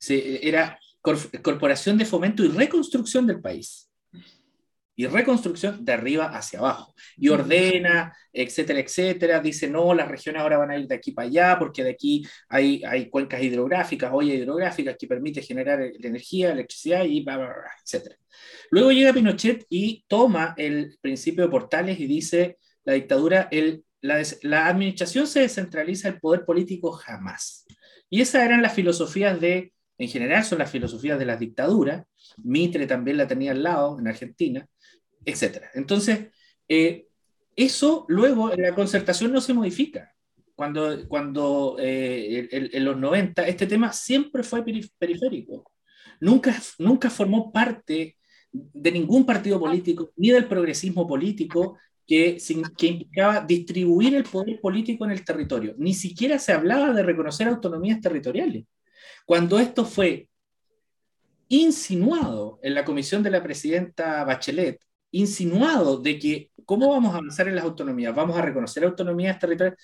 [0.07, 3.88] era Corporación de Fomento y Reconstrucción del País.
[4.99, 6.93] Y reconstrucción de arriba hacia abajo.
[7.15, 9.39] Y ordena, etcétera, etcétera.
[9.39, 12.27] Dice, no, las regiones ahora van a ir de aquí para allá porque de aquí
[12.49, 17.71] hay, hay cuencas hidrográficas, ollas hidrográficas que permite generar energía, electricidad y bla, bla, bla,
[17.81, 18.17] etcétera.
[18.71, 24.21] Luego llega Pinochet y toma el principio de Portales y dice, la dictadura, el, la,
[24.41, 27.65] la administración se descentraliza, el poder político jamás.
[28.09, 32.05] Y esas eran las filosofías de en general son las filosofías de las dictaduras,
[32.37, 34.65] Mitre también la tenía al lado en Argentina,
[35.25, 35.65] etc.
[35.73, 36.27] Entonces,
[36.67, 37.07] eh,
[37.55, 40.13] eso luego en la concertación no se modifica.
[40.55, 44.63] Cuando, cuando eh, en, los 90 este tema siempre fue
[44.97, 45.71] periférico.
[46.19, 48.17] Nunca, nunca formó parte
[48.51, 52.37] de ningún partido político, ni del progresismo político, que,
[52.77, 55.75] que, implicaba distribuir el poder político en el territorio.
[55.77, 58.65] Ni siquiera se hablaba de reconocer autonomías territoriales.
[59.25, 60.27] Cuando esto fue
[61.49, 64.79] insinuado en la comisión de la presidenta Bachelet,
[65.11, 69.79] insinuado de que cómo vamos a avanzar en las autonomías, vamos a reconocer autonomías territoriales,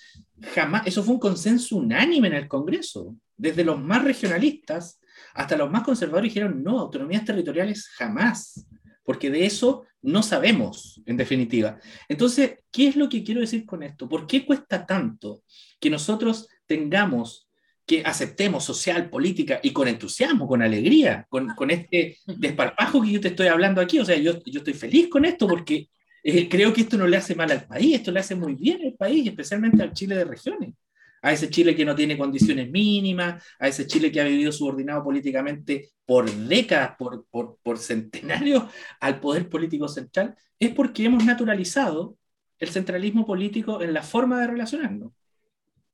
[0.54, 5.00] jamás, eso fue un consenso unánime en el Congreso, desde los más regionalistas
[5.34, 8.66] hasta los más conservadores dijeron, no, autonomías territoriales jamás,
[9.04, 11.78] porque de eso no sabemos, en definitiva.
[12.08, 14.08] Entonces, ¿qué es lo que quiero decir con esto?
[14.08, 15.42] ¿Por qué cuesta tanto
[15.80, 17.45] que nosotros tengamos
[17.86, 23.20] que aceptemos social, política y con entusiasmo, con alegría, con, con, este desparpajo que yo
[23.20, 24.00] te estoy hablando aquí.
[24.00, 25.88] O sea, yo, yo estoy feliz con esto porque
[26.24, 28.80] eh, creo que esto no le hace mal al país, esto le hace muy bien
[28.84, 30.74] al país, especialmente al Chile de regiones.
[31.22, 35.04] A ese Chile que no tiene condiciones mínimas, a ese Chile que ha vivido subordinado
[35.04, 38.64] políticamente por décadas, por, por, por centenarios
[39.00, 42.16] al poder político central, es porque hemos naturalizado
[42.58, 45.12] el centralismo político en la forma de relacionarnos.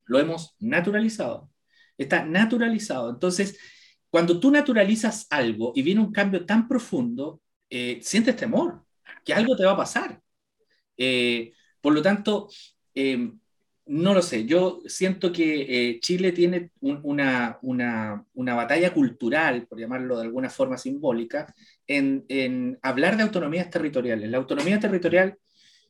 [0.06, 1.51] Lo hemos naturalizado.
[2.02, 3.10] Está naturalizado.
[3.10, 3.58] Entonces,
[4.12, 8.84] cuando tú naturalizas algo y viene un cambio tan profundo, eh, sientes temor,
[9.24, 10.20] que algo te va a pasar.
[10.98, 12.48] Eh, por lo tanto,
[12.94, 13.32] eh,
[13.86, 20.16] no lo sé, yo siento que Chile tiene una, una, una, batalla cultural, por llamarlo
[20.18, 21.52] de alguna forma simbólica,
[21.86, 24.30] en, en, hablar de autonomías territoriales.
[24.30, 25.38] La autonomía territorial,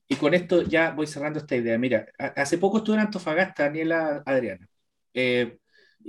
[0.09, 4.23] y con esto ya voy cerrando esta idea, mira, hace poco estuve en Antofagasta, Daniela
[4.25, 4.69] Adriana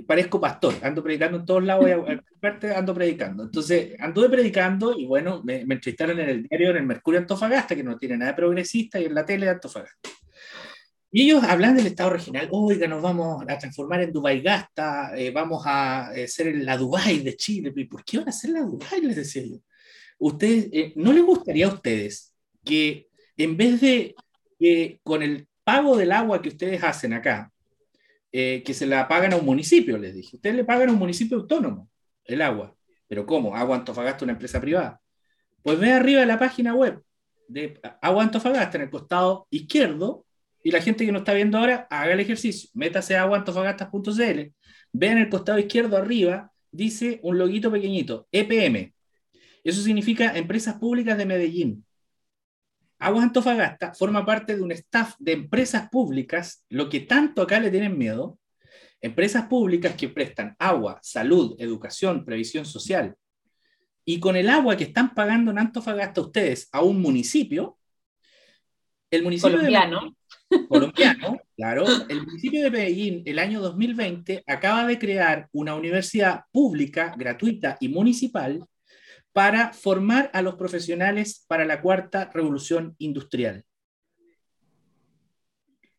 [0.06, 1.86] parezco pastor, ando predicando en todos lados
[2.40, 3.44] parte ando predicando.
[3.44, 7.82] Entonces, anduve predicando y bueno, me, entrevistaron en el diario, en el Mercurio Antofagasta, que
[7.82, 10.10] no tiene nada de progresista, y en la tele de Antofagasta.
[11.10, 15.30] Y ellos hablan del Estado regional, oiga, nos vamos a transformar en Dubai Gasta, eh,
[15.30, 17.72] vamos a eh, ser la Dubai de Chile.
[17.74, 19.00] ¿Y por qué van a ser la Dubai?
[19.00, 19.56] Les decía yo.
[20.18, 24.14] Ustedes, eh, ¿No les gustaría a ustedes que en vez de
[25.02, 27.52] con el pago del agua que ustedes hacen acá,
[28.36, 30.34] eh, que se la pagan a un municipio, les dije.
[30.34, 31.88] Ustedes le pagan a un municipio autónomo
[32.24, 32.74] el agua.
[33.06, 33.54] ¿Pero cómo?
[33.54, 35.00] Agua Antofagasta, una empresa privada.
[35.62, 37.00] Pues ve arriba de la página web
[37.46, 40.26] de Agua Antofagasta, en el costado izquierdo,
[40.64, 42.70] y la gente que no está viendo ahora, haga el ejercicio.
[42.74, 44.40] Métase a aguaantofagasta.cl,
[44.92, 48.92] ve en el costado izquierdo arriba, dice un loguito pequeñito, EPM.
[49.62, 51.83] Eso significa Empresas Públicas de Medellín.
[53.04, 57.70] Aguas Antofagasta forma parte de un staff de empresas públicas, lo que tanto acá le
[57.70, 58.38] tienen miedo,
[59.02, 63.14] empresas públicas que prestan agua, salud, educación, previsión social.
[64.06, 67.76] Y con el agua que están pagando en Antofagasta ustedes a un municipio,
[69.10, 70.16] el municipio colombiano.
[70.48, 76.44] De, colombiano, claro, el municipio de Medellín el año 2020 acaba de crear una universidad
[76.50, 78.66] pública, gratuita y municipal
[79.34, 83.64] para formar a los profesionales para la cuarta revolución industrial.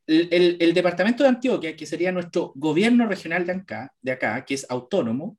[0.07, 4.65] El, departamento de Antioquia, que sería nuestro gobierno regional de acá, de acá, que es
[4.69, 5.37] autónomo,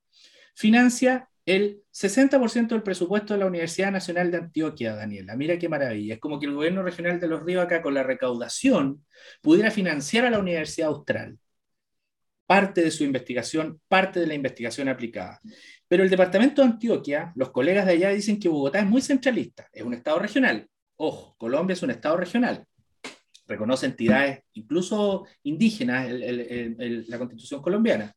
[0.55, 5.35] financia el 60% del presupuesto de la Universidad Nacional de Antioquia, Daniela.
[5.35, 6.15] Mira qué maravilla.
[6.15, 9.07] Es como que el gobierno regional de Los Ríos acá, con la recaudación,
[9.41, 11.39] pudiera financiar a la Universidad Austral.
[12.47, 15.41] Parte de su investigación, parte de la investigación aplicada.
[15.89, 19.69] Pero el departamento de Antioquia, los colegas de allá dicen que Bogotá es muy centralista,
[19.73, 20.69] es un estado regional.
[20.97, 22.65] Ojo, Colombia es un estado regional.
[23.47, 28.15] Reconoce entidades, incluso indígenas, la constitución colombiana.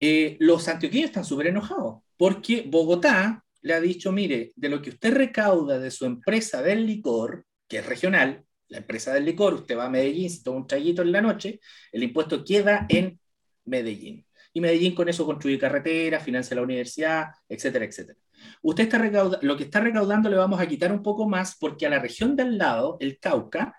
[0.00, 4.90] Eh, los antioqueños están súper enojados porque Bogotá le ha dicho, mire, de lo que
[4.90, 9.76] usted recauda de su empresa del licor, que es regional, la empresa del licor, usted
[9.76, 13.18] va a Medellín, se toma un traguito en la noche, el impuesto queda en
[13.64, 18.18] Medellín y Medellín con eso construye carreteras, financia la universidad, etcétera, etcétera.
[18.62, 21.86] Usted está recaudando, lo que está recaudando le vamos a quitar un poco más porque
[21.86, 23.76] a la región del lado, el Cauca,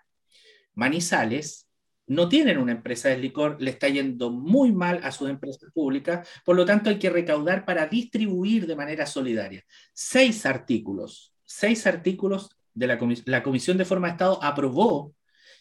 [0.74, 1.70] Manizales,
[2.08, 6.28] no tienen una empresa de licor, le está yendo muy mal a sus empresas públicas,
[6.44, 9.64] por lo tanto hay que recaudar para distribuir de manera solidaria.
[9.94, 15.16] Seis artículos, seis artículos de la, la Comisión de Forma de Estado aprobó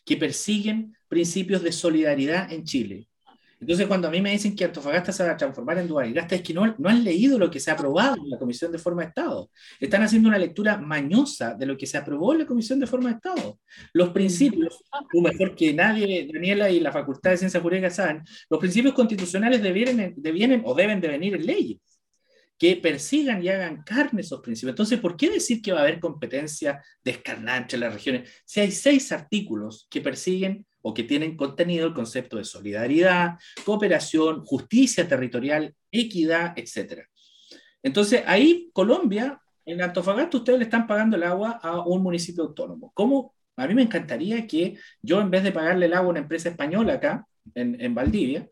[0.04, 3.08] que persiguen principios de solidaridad en Chile.
[3.64, 6.42] Entonces, cuando a mí me dicen que Antofagasta se va a transformar en Gasta, es
[6.42, 9.00] que no, no han leído lo que se ha aprobado en la Comisión de Forma
[9.00, 9.50] de Estado.
[9.80, 13.08] Están haciendo una lectura mañosa de lo que se aprobó en la Comisión de Forma
[13.08, 13.58] de Estado.
[13.94, 18.60] Los principios, tú mejor que nadie, Daniela y la Facultad de Ciencias Jurídicas saben, los
[18.60, 21.78] principios constitucionales devienen, devienen o deben de venir en leyes
[22.58, 24.72] que persigan y hagan carne esos principios.
[24.72, 28.70] Entonces, ¿por qué decir que va a haber competencia descarnante en las regiones si hay
[28.70, 35.74] seis artículos que persiguen o que tienen contenido el concepto de solidaridad, cooperación, justicia territorial,
[35.90, 37.08] equidad, etc.
[37.82, 42.92] Entonces, ahí Colombia, en Antofagasta, ustedes le están pagando el agua a un municipio autónomo.
[42.94, 43.34] ¿Cómo?
[43.56, 46.50] A mí me encantaría que yo, en vez de pagarle el agua a una empresa
[46.50, 48.46] española acá, en, Valdivia,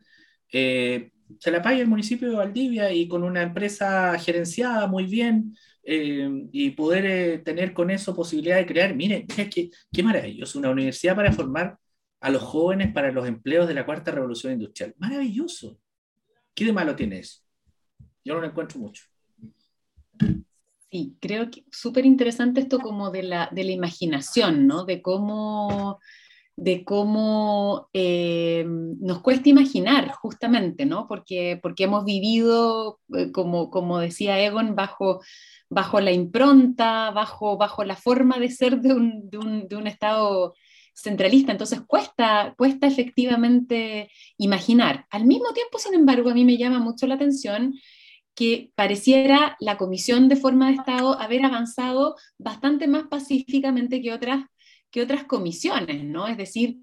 [0.50, 5.54] eh, se la pague el municipio de Valdivia y con una empresa gerenciada muy bien
[5.82, 10.58] eh, y poder eh, tener con eso posibilidad de crear, miren, mire qué, qué maravilloso,
[10.58, 11.76] una universidad para formar
[12.22, 14.94] a los jóvenes para los empleos de la cuarta revolución industrial.
[14.98, 15.78] Maravilloso.
[16.54, 17.40] ¿Qué de malo tiene eso?
[18.24, 19.04] Yo no lo encuentro mucho.
[20.90, 24.84] Sí, creo que súper interesante esto como de la, de la imaginación, ¿no?
[24.84, 25.98] De cómo
[26.54, 31.08] de cómo eh, nos cuesta imaginar justamente, ¿no?
[31.08, 35.22] Porque, porque hemos vivido, eh, como, como decía Egon, bajo,
[35.70, 39.86] bajo la impronta, bajo, bajo la forma de ser de un, de un, de un
[39.86, 40.54] Estado
[40.94, 45.06] centralista, entonces cuesta, cuesta efectivamente imaginar.
[45.10, 47.74] Al mismo tiempo, sin embargo, a mí me llama mucho la atención
[48.34, 54.44] que pareciera la Comisión de Forma de Estado haber avanzado bastante más pacíficamente que otras,
[54.90, 56.26] que otras comisiones, ¿no?
[56.28, 56.78] Es decir,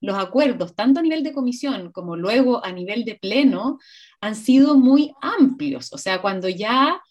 [0.00, 3.78] los acuerdos, tanto a nivel de comisión como luego a nivel de pleno,
[4.20, 5.92] han sido muy amplios.
[5.92, 7.02] O sea, cuando ya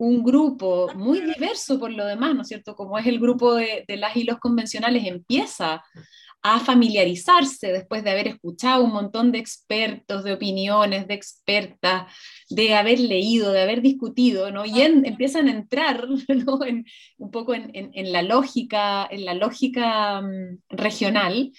[0.00, 2.74] un grupo muy diverso por lo demás, ¿no es cierto?
[2.74, 5.84] Como es el grupo de, de las y los convencionales, empieza
[6.42, 12.10] a familiarizarse después de haber escuchado un montón de expertos, de opiniones, de expertas,
[12.48, 14.64] de haber leído, de haber discutido, ¿no?
[14.64, 16.08] Y empiezan a entrar
[16.46, 16.64] ¿no?
[16.64, 16.86] en,
[17.18, 21.52] un poco en, en, la lógica, en la lógica um, regional.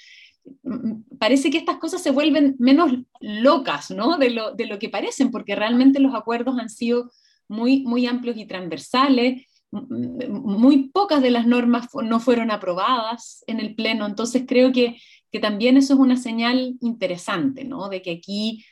[1.19, 4.17] Parece que estas cosas se vuelven menos locas ¿no?
[4.17, 7.11] de, lo, de lo que parecen, porque realmente los acuerdos han sido
[7.51, 13.75] muy, muy amplios y transversales, muy pocas de las normas no fueron aprobadas en el
[13.75, 14.97] Pleno, entonces creo que,
[15.31, 17.89] que también eso es una señal interesante, ¿no?
[17.89, 18.65] De que aquí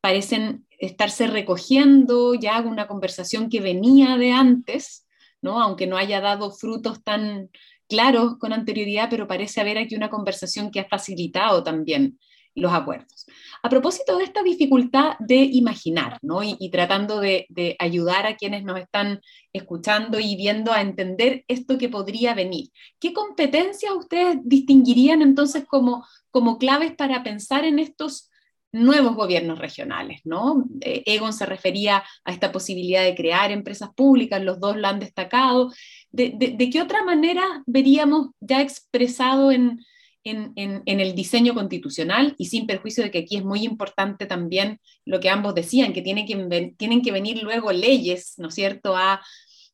[0.00, 5.06] parecen estarse recogiendo ya una conversación que venía de antes,
[5.42, 5.60] ¿no?
[5.60, 7.50] Aunque no haya dado frutos tan
[7.88, 12.18] claros con anterioridad, pero parece haber aquí una conversación que ha facilitado también
[12.54, 13.26] los acuerdos.
[13.66, 16.40] A propósito de esta dificultad de imaginar, ¿no?
[16.44, 17.48] y, tratando de,
[17.80, 19.20] ayudar a quienes nos están
[19.52, 22.68] escuchando y viendo a entender esto que podría venir,
[23.00, 28.30] ¿qué competencias ustedes distinguirían entonces como, como claves para pensar en estos
[28.70, 30.64] nuevos gobiernos regionales, ¿no?
[30.80, 35.00] Eh, Egon se refería a esta posibilidad de crear empresas públicas, los dos lo han
[35.00, 35.72] destacado.
[36.12, 39.80] de qué otra manera veríamos ya expresado en,
[40.26, 45.20] en, el diseño constitucional y sin perjuicio de que aquí es muy importante también lo
[45.20, 49.22] que ambos decían, que, tiene que tienen que venir luego leyes, ¿no es cierto?, a,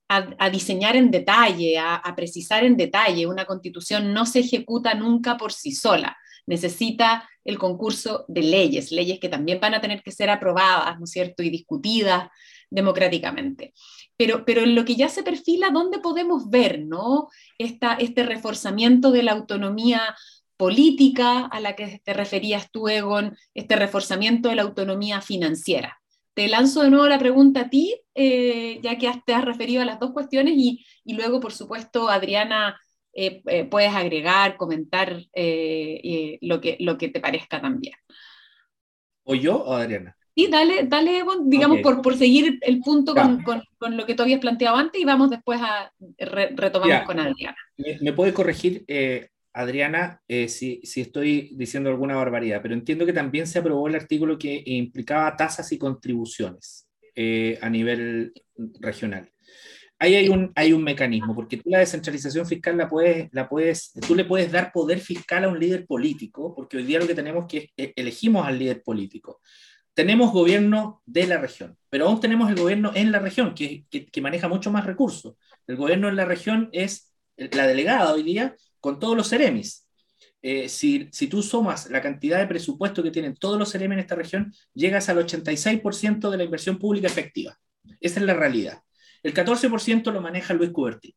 [0.08, 3.26] a, diseñar en detalle, a, a, precisar en detalle.
[3.26, 9.18] Una constitución no se ejecuta nunca por sí sola, necesita el concurso de leyes, leyes
[9.18, 12.28] que también van a tener que ser aprobadas, ¿no es cierto?, y discutidas
[12.68, 13.72] democráticamente.
[14.18, 17.28] Pero, pero en lo que ya se perfila, ¿dónde podemos ver ¿no?
[17.58, 20.14] Esta, este reforzamiento de la autonomía
[20.62, 26.00] política a la que te referías tú, Egon, este reforzamiento de la autonomía financiera.
[26.34, 29.84] Te lanzo de nuevo la pregunta a ti, eh, ya que te has referido a
[29.84, 32.80] las dos cuestiones y, y luego, por supuesto, Adriana,
[33.12, 37.96] eh, eh, puedes agregar, comentar lo, que, lo que te parezca también.
[39.24, 40.16] ¿O yo o Adriana?
[40.36, 44.14] Sí, dale, dale Egon, digamos, por, por seguir el punto con, con, con, lo que
[44.14, 47.56] tú habías planteado antes y vamos después a retomar con Adriana.
[47.76, 48.84] ¿Me, me puede corregir
[49.54, 54.38] Adriana, eh, si, estoy diciendo alguna barbaridad, pero entiendo que también se aprobó el artículo
[54.38, 58.32] que implicaba tasas y contribuciones eh, a nivel
[58.80, 59.30] regional.
[59.98, 60.28] Ahí hay
[60.72, 64.72] un, mecanismo, porque tú la descentralización fiscal la puedes, la puedes, tú le puedes dar
[64.72, 68.58] poder fiscal a un líder político, porque hoy día lo que tenemos que elegimos al
[68.58, 69.40] líder político.
[69.94, 74.48] Tenemos gobierno de la región, pero aún tenemos el gobierno en la región, que maneja
[74.48, 75.36] mucho más recursos.
[75.68, 79.88] El gobierno en la región es la delegada hoy día con todos los CEREMIS.
[80.44, 84.00] Eh, si, si, tú sumas la cantidad de presupuesto que tienen todos los CEREMIS en
[84.00, 87.56] esta región, llegas al 86% de la inversión pública efectiva.
[88.00, 88.82] Esa es la realidad.
[89.22, 91.14] El 14% lo maneja Luis Cuberti,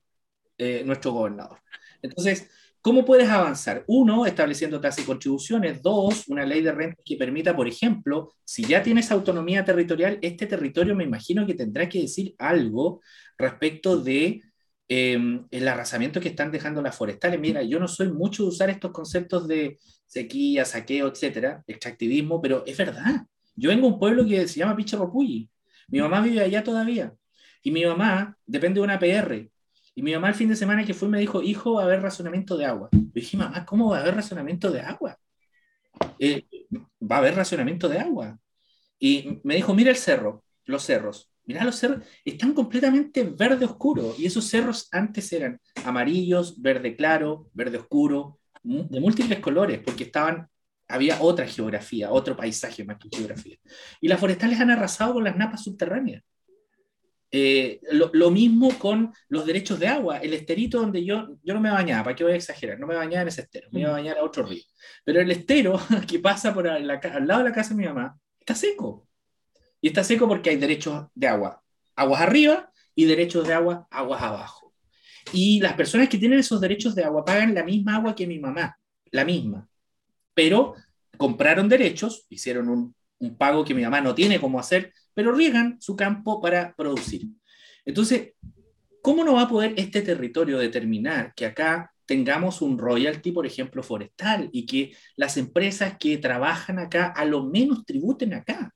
[0.57, 1.59] eh, nuestro gobernador.
[2.03, 2.49] Entonces,
[2.81, 3.83] ¿cómo puedes avanzar?
[3.87, 5.81] Uno, estableciendo tasas y contribuciones.
[5.81, 10.45] Dos, una ley de renta que permita, por ejemplo, si ya tienes autonomía territorial, este
[10.45, 13.01] territorio me imagino que tendrá que decir algo
[13.37, 14.43] respecto de
[14.87, 17.39] Em, el arrasamiento que están dejando las forestales.
[17.39, 22.63] Mira, yo no soy mucho de usar estos conceptos de sequía, saqueo, etcétera, extractivismo, pero
[22.67, 23.25] es verdad.
[23.55, 25.49] Yo vengo de un pueblo que se llama Pichorropuyi.
[25.87, 27.13] Mi mamá vive allá todavía.
[27.63, 29.49] Y mi mamá depende de una PR.
[29.95, 32.01] Y mi mamá el fin de semana que fue me dijo, hijo, va a haber
[32.01, 32.89] razonamiento de agua.
[32.91, 35.17] Yo dije, mamá, ¿cómo va a haber razonamiento de agua?
[36.19, 36.45] Eh,
[37.01, 38.37] va a haber racionamiento de agua.
[38.99, 41.31] Y me dijo, mira el cerro, los cerros.
[41.45, 47.49] Mirá, los cerros están completamente verde oscuro y esos cerros antes eran amarillos, verde claro,
[47.53, 50.47] verde oscuro, de múltiples colores, porque estaban,
[50.87, 53.57] había otra geografía, otro paisaje más que geografía.
[54.01, 56.23] Y las forestales han arrasado con las napas subterráneas.
[57.31, 60.19] Eh, lo, mismo con los derechos de agua.
[60.19, 62.79] El esterito donde yo, yo no me bañaba, ¿para qué voy a exagerar?
[62.79, 64.63] No me bañaba en ese estero, me iba a bañar a otro río.
[65.03, 68.55] Pero el estero que pasa por al lado de la casa de mi mamá está
[68.55, 69.04] seco
[69.85, 71.61] y está seco porque hay derechos de agua,
[71.95, 74.73] aguas arriba y derechos de agua, aguas abajo.
[75.31, 78.39] Y las personas que tienen esos derechos de agua pagan la misma agua que mi
[78.39, 78.79] mamá,
[79.11, 79.69] la misma.
[80.33, 80.73] pero
[81.17, 82.95] compraron derechos, hicieron un,
[83.37, 87.27] pago que mi mamá no tiene cómo hacer, pero riegan su campo para producir.
[87.85, 88.33] Entonces,
[89.03, 93.83] ¿cómo no va a poder este territorio determinar que acá tengamos un royalty, por ejemplo,
[93.83, 98.74] forestal y que las empresas que trabajan acá a lo menos tributen acá?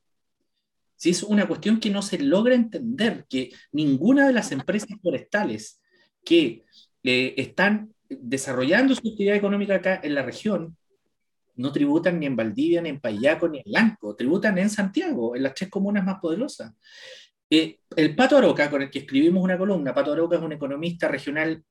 [0.99, 5.81] Si es una cuestión que no se logra entender, que ninguna de las empresas forestales
[6.25, 6.65] que
[7.03, 10.75] eh, están desarrollando su actividad económica acá en la región
[11.55, 15.43] no tributan ni en Valdivia, ni en Payaco, ni en Lanco, tributan en Santiago, en
[15.43, 16.73] las tres comunas más poderosas.
[17.49, 21.07] Eh, el Pato Aroca, con el que escribimos una columna, Pato Aroca es un economista
[21.07, 21.63] regional,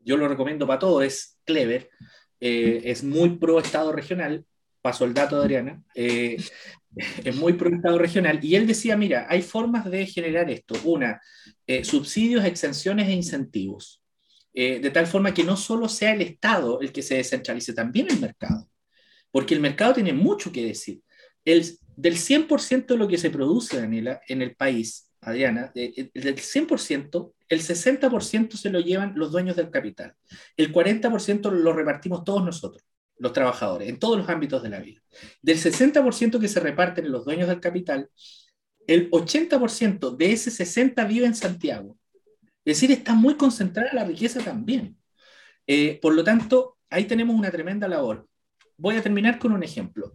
[0.00, 1.90] yo lo recomiendo para todo, es clever,
[2.40, 4.44] eh, es muy pro Estado regional,
[4.82, 5.82] paso el dato de Adriana,
[7.24, 11.20] es muy pro regional, y él decía, mira, hay formas de generar esto, una,
[11.82, 14.02] subsidios, exenciones e incentivos,
[14.52, 18.20] de tal forma que no solo sea el Estado el que se descentralice, también el
[18.20, 18.68] mercado,
[19.30, 21.00] porque el mercado tiene mucho que decir.
[21.44, 21.64] El,
[21.96, 27.60] del 100% de lo que se produce, Daniela, en el país, Adriana, del 100%, el
[27.60, 30.14] 60% se lo llevan los dueños del capital.
[30.56, 32.84] El 40% lo repartimos todos nosotros,
[33.18, 35.00] los trabajadores, en todos los ámbitos de la vida.
[35.42, 38.08] Del 60% que se reparten en los dueños del capital,
[38.86, 41.96] el 80% de ese 60 vive en Santiago.
[42.64, 44.96] Es decir, está muy concentrada la riqueza también.
[45.66, 48.26] Eh, por lo tanto, ahí tenemos una tremenda labor.
[48.76, 50.14] Voy a terminar con un ejemplo.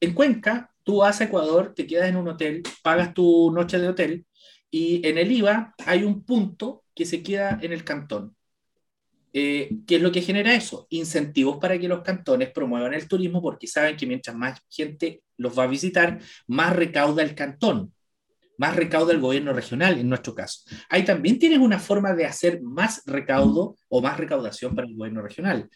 [0.00, 3.88] En Cuenca, tú vas a Ecuador, te quedas en un hotel, pagas tu noche de
[3.88, 4.26] hotel
[4.70, 8.36] y en el IVA hay un punto que se queda en el cantón.
[9.32, 10.86] Eh, ¿Qué es lo que genera eso?
[10.90, 15.58] Incentivos para que los cantones promuevan el turismo porque saben que mientras más gente los
[15.58, 17.92] va a visitar, más recauda el cantón,
[18.56, 20.62] más recauda el gobierno regional en nuestro caso.
[20.88, 25.22] Ahí también tienes una forma de hacer más recaudo o más recaudación para el gobierno
[25.22, 25.68] regional.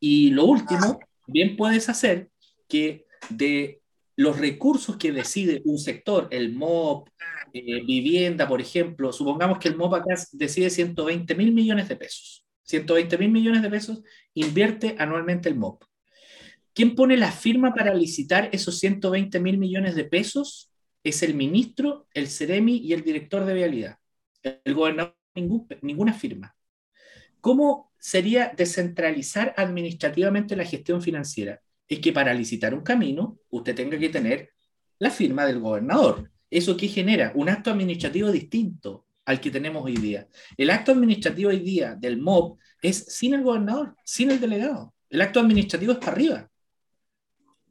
[0.00, 2.28] Y lo último, bien puedes hacer
[2.68, 3.80] que de
[4.16, 7.08] los recursos que decide un sector, el MOP,
[7.52, 12.45] eh, vivienda, por ejemplo, supongamos que el MOP acá decide 120 mil millones de pesos.
[12.66, 14.02] 120 mil millones de pesos
[14.34, 15.82] invierte anualmente el MOP.
[16.74, 20.70] ¿Quién pone la firma para licitar esos 120 mil millones de pesos?
[21.02, 23.98] Es el ministro, el CEREMI y el director de vialidad.
[24.42, 25.16] El gobernador,
[25.80, 26.54] ninguna firma.
[27.40, 31.62] ¿Cómo sería descentralizar administrativamente la gestión financiera?
[31.88, 34.50] es que para licitar un camino usted tenga que tener
[34.98, 36.30] la firma del gobernador.
[36.50, 37.32] ¿Eso qué genera?
[37.34, 40.26] Un acto administrativo distinto al que tenemos hoy día.
[40.56, 44.94] El acto administrativo hoy día del MOB es sin el gobernador, sin el delegado.
[45.10, 46.48] El acto administrativo es para arriba.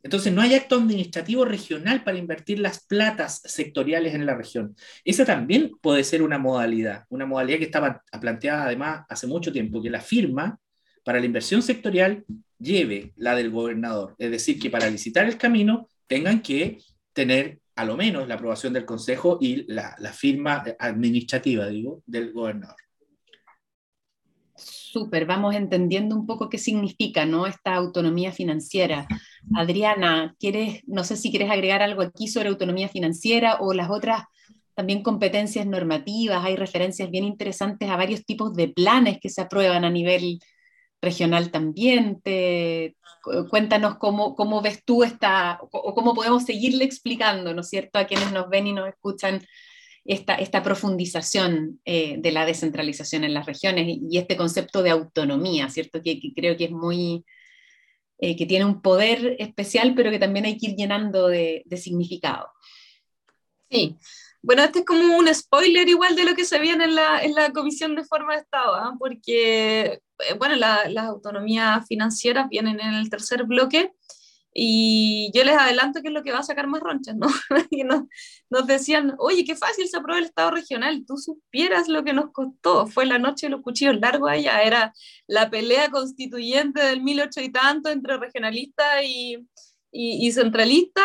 [0.03, 4.76] Entonces, no hay acto administrativo regional para invertir las platas sectoriales en la región.
[5.03, 9.82] Esa también puede ser una modalidad, una modalidad que estaba planteada además hace mucho tiempo,
[9.82, 10.60] que la firma
[11.03, 12.24] para la inversión sectorial
[12.60, 14.14] lleve la del gobernador.
[14.20, 16.78] Es decir, que para licitar el camino tengan que
[17.14, 22.78] tener a lo menos la aprobación del Consejo y la, firma administrativa, digo, del gobernador.
[24.56, 27.48] Súper, vamos entendiendo un poco qué significa ¿no?
[27.48, 29.06] esta autonomía financiera.
[29.56, 34.24] Adriana, ¿quieres, no sé si quieres agregar algo aquí sobre autonomía financiera o las otras
[34.76, 36.44] también competencias normativas.
[36.44, 40.40] Hay referencias bien interesantes a varios tipos de planes que se aprueban a nivel
[41.06, 42.20] regional también.
[42.22, 42.97] Te,
[43.49, 48.06] cuéntanos cómo, cómo ves tú esta, o cómo podemos seguirle explicando, ¿no es cierto?, a
[48.06, 49.41] quienes nos ven y nos escuchan
[50.03, 55.70] esta, esta profundización eh, de la descentralización en las regiones y este concepto de autonomía,
[55.70, 57.26] ¿cierto?, que, creo que es muy,
[58.20, 61.78] eh, que tiene un poder especial, pero que también hay que ir llenando de, de
[61.78, 62.47] significado.
[63.70, 63.97] Sí,
[64.46, 67.34] bueno, este es como un spoiler igual de lo que se viene en la, en
[67.34, 68.96] la Comisión de Forma de Estado, ¿ah?
[69.00, 69.82] porque,
[70.20, 73.91] eh, bueno, las autonomías financieras vienen en el tercer bloque
[74.54, 77.28] y yo les adelanto que es lo que va a sacar más ronchas, ¿no?
[77.72, 78.04] y nos,
[78.52, 82.32] nos, decían, oye, qué fácil se aprueba el Estado regional, tú supieras lo que nos
[82.32, 84.93] costó, fue la noche de los cuchillos largos allá, era
[85.26, 89.46] la pelea constituyente del 1800 y tanto entre regionalistas y,
[89.91, 91.04] y, centralistas.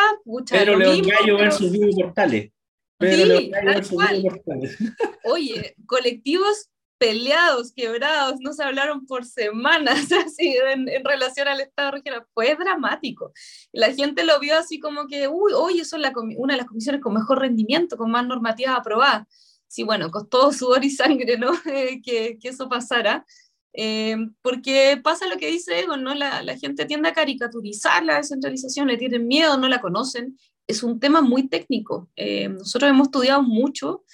[0.50, 2.52] Pero León Gallo versus Vivo Portales.
[5.24, 6.70] Oye, colectivos
[7.00, 12.26] peleados, quebrados, no se hablaron por semanas así en, relación al Estado regional.
[12.34, 13.32] Fue dramático.
[13.72, 16.66] La gente lo vio así como que, uy, oye, eso es la, una de las
[16.66, 19.26] comisiones con mejor rendimiento, con más normativas aprobadas.
[19.66, 21.52] Sí, bueno, costó sudor y sangre, ¿no?
[21.64, 23.24] que, que, eso pasara.
[23.72, 26.14] Eh, porque pasa lo que dice Ego, ¿no?
[26.14, 30.36] La, la, gente tiende a caricaturizar la descentralización, le tienen miedo, no la conocen,
[30.70, 32.08] es un tema muy técnico.
[32.16, 34.04] Eh, nosotros hemos estudiado mucho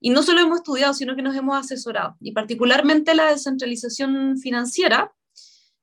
[0.00, 2.16] y no solo hemos estudiado, sino que nos hemos asesorado.
[2.20, 5.12] Y particularmente la descentralización financiera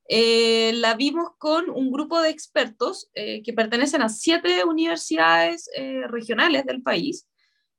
[0.09, 5.69] eh, la vimos con un grupo de expertos eh, que pertenecen a siete universidades
[6.07, 7.27] regionales del país,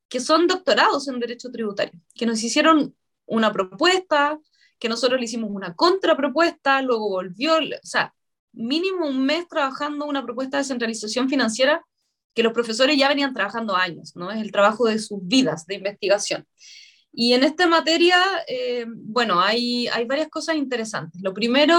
[0.09, 2.95] que son doctorados en Derecho Tributario, que nos hicieron
[3.27, 4.39] una propuesta,
[4.79, 8.15] que nosotros le hicimos una contrapropuesta, luego volvió, o sea,
[8.53, 11.85] mínimo un mes trabajando una propuesta de centralización financiera
[12.39, 14.31] que los profesores ya venían trabajando años, ¿no?
[14.31, 16.47] Es el trabajo de sus vidas de investigación.
[17.13, 18.15] Y en esta materia,
[18.47, 21.21] eh, bueno, hay, hay varias cosas interesantes.
[21.21, 21.77] Lo primero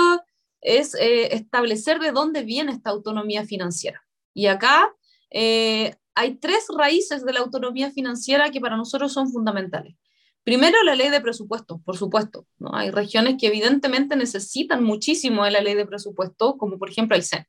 [0.59, 4.05] es eh, establecer de dónde viene esta autonomía financiera.
[4.33, 4.93] Y acá
[5.29, 9.95] eh, hay tres raíces de la autonomía financiera que para nosotros son fundamentales.
[10.43, 12.47] Primero, la ley de presupuesto, por supuesto.
[12.57, 12.75] ¿no?
[12.75, 17.45] Hay regiones que evidentemente necesitan muchísimo de la ley de presupuesto, como por ejemplo Aysén.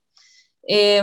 [0.62, 1.02] Eh,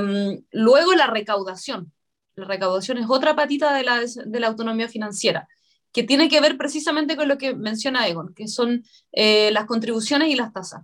[0.51, 1.91] luego, la recaudación.
[2.38, 5.47] La recaudación es otra patita de la, de la autonomía financiera
[5.91, 8.83] que tiene que ver precisamente con lo que menciona Egon, que son
[9.13, 10.83] eh, las contribuciones y las tasas.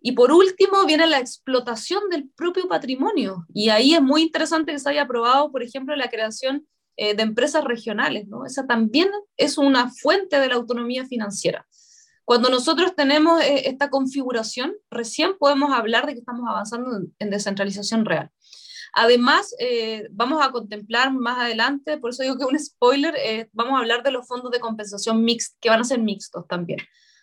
[0.00, 3.44] Y por último viene la explotación del propio patrimonio.
[3.52, 6.66] Y ahí es muy interesante que se haya aprobado, por ejemplo, la creación
[6.96, 8.26] eh, de empresas regionales.
[8.28, 8.46] ¿no?
[8.46, 11.66] Esa también es una fuente de la autonomía financiera.
[12.24, 18.04] Cuando nosotros tenemos eh, esta configuración, recién podemos hablar de que estamos avanzando en descentralización
[18.04, 18.30] real.
[19.00, 23.74] Además, eh, vamos a contemplar más adelante, por eso digo que un spoiler, eh, vamos
[23.74, 26.80] a hablar de los fondos de compensación mixtos, que van a ser mixtos también.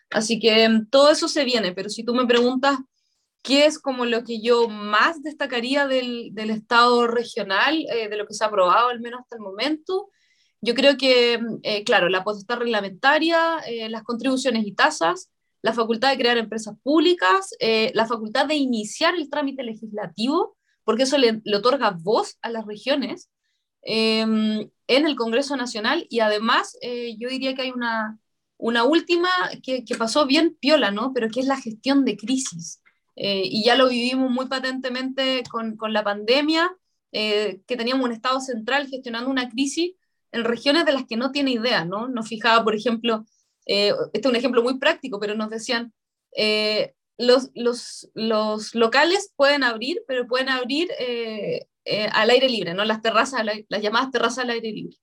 [0.09, 2.77] Así que mm, todo eso se viene, pero si tú me preguntas
[3.41, 8.25] qué es como lo que yo más destacaría del, del Estado regional, eh, de lo
[8.25, 10.11] que se ha aprobado al menos hasta el momento,
[10.61, 13.57] yo creo que, mm, claro, la potestad reglamentaria,
[13.89, 15.29] las contribuciones y tasas,
[15.61, 20.54] la facultad de crear empresas públicas, la facultad de iniciar el trámite legislativo,
[20.85, 23.29] porque eso le, otorga voz a las regiones
[23.81, 28.19] em, en el Congreso Nacional y además eh, yo diría que hay una,
[28.57, 29.29] una última
[29.63, 31.11] que, que, pasó bien piola, ¿no?
[31.13, 32.81] Pero que es la gestión de crisis.
[33.15, 36.71] Eh, y ya lo vivimos muy patentemente con, con la pandemia,
[37.11, 39.93] eh, que teníamos un Estado central gestionando una crisis
[40.31, 42.07] en regiones de las que no tiene idea, ¿no?
[42.07, 43.25] Nos fijaba, por ejemplo,
[43.65, 45.93] este es un ejemplo muy práctico, pero nos decían,
[47.17, 52.83] los, los, los, locales pueden abrir, pero pueden abrir eh, eh, al aire libre, ¿no?
[52.83, 54.97] Las terrazas, las llamadas terrazas al aire libre.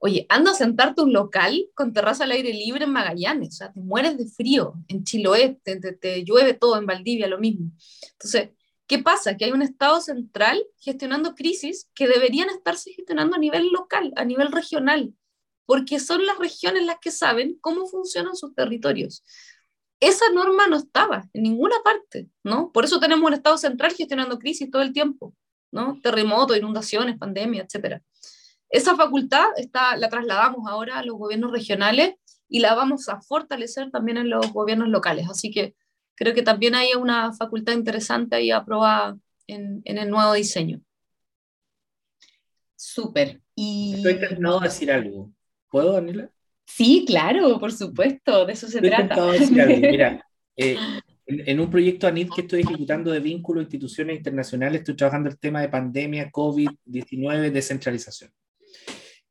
[0.00, 3.72] Oye, anda a sentarte un local con terraza al aire libre en Magallanes, o sea,
[3.72, 7.72] te mueres de frío, en Chiloé te, te, llueve todo, en Valdivia lo mismo.
[8.12, 8.50] Entonces,
[8.86, 9.36] ¿qué pasa?
[9.36, 14.24] Que hay un Estado central gestionando crisis que deberían estarse gestionando a nivel local, a
[14.24, 15.12] nivel regional,
[15.66, 19.24] porque son las regiones las que saben cómo funcionan sus territorios
[20.00, 22.70] esa norma no estaba en ninguna parte, ¿no?
[22.72, 25.34] Por eso tenemos un Estado central gestionando crisis todo el tiempo,
[25.72, 26.00] ¿no?
[26.02, 28.00] Terremotos, inundaciones, pandemia, etc.
[28.70, 32.14] Esa facultad está, la trasladamos ahora a los gobiernos regionales
[32.48, 35.28] y la vamos a fortalecer también en los gobiernos locales.
[35.28, 35.74] Así que
[36.14, 40.80] creo que también hay una facultad interesante ahí aprobada en, en el nuevo diseño.
[42.76, 43.42] Súper.
[43.56, 43.94] Y...
[43.96, 45.32] Estoy intentando decir algo.
[45.68, 46.30] ¿Puedo, Daniela?
[46.68, 49.32] Sí, claro, por supuesto, de eso se trata.
[49.50, 50.24] Mira,
[50.56, 50.76] eh,
[51.26, 55.62] en, un proyecto ANID que estoy ejecutando de vínculos instituciones internacionales, estoy trabajando el tema
[55.62, 58.30] de pandemia, COVID-19, descentralización.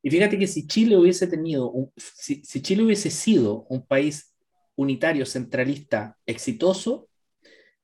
[0.02, 4.36] Y fíjate que si Chile hubiese tenido, si, Chile hubiese sido un país
[4.76, 7.08] unitario, centralista, exitoso,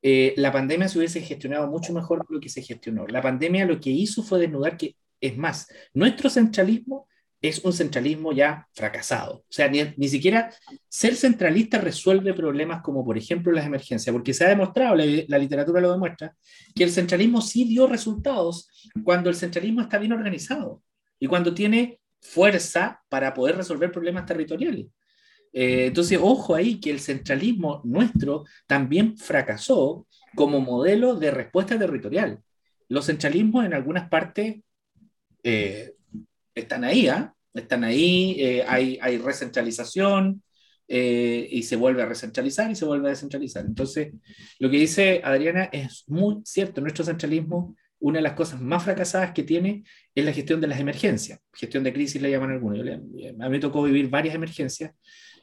[0.01, 3.07] eh, la pandemia se hubiese gestionado mucho mejor de lo que se gestionó.
[3.07, 7.07] La pandemia lo que hizo fue desnudar que, es más, nuestro centralismo
[7.43, 9.39] es un centralismo ya fracasado.
[9.39, 10.49] O sea, ni, siquiera
[10.87, 15.81] ser centralista resuelve problemas como, por ejemplo, las emergencias, porque se ha demostrado, la, literatura
[15.81, 16.33] lo demuestra,
[16.73, 18.69] que el centralismo sí dio resultados
[19.03, 20.81] cuando el centralismo está bien organizado
[21.19, 24.85] y cuando tiene fuerza para poder resolver problemas territoriales.
[25.51, 32.39] Eh, entonces, ojo ahí que el centralismo nuestro también fracasó como modelo de respuesta territorial.
[32.87, 34.61] Los centralismos en algunas partes
[35.43, 35.93] eh,
[36.55, 37.33] están ahí, ¿ah?
[37.53, 40.43] están ahí, eh, hay, hay, recentralización
[40.87, 43.65] eh, y se vuelve a recentralizar y se vuelve a descentralizar.
[43.65, 44.13] Entonces,
[44.59, 46.81] lo que dice Adriana es muy cierto.
[46.81, 49.83] Nuestro centralismo, una de las cosas más fracasadas que tiene
[50.13, 51.39] es la gestión de las emergencias.
[51.53, 52.79] Gestión de crisis le llaman algunos.
[52.79, 54.91] a mí me tocó vivir varias emergencias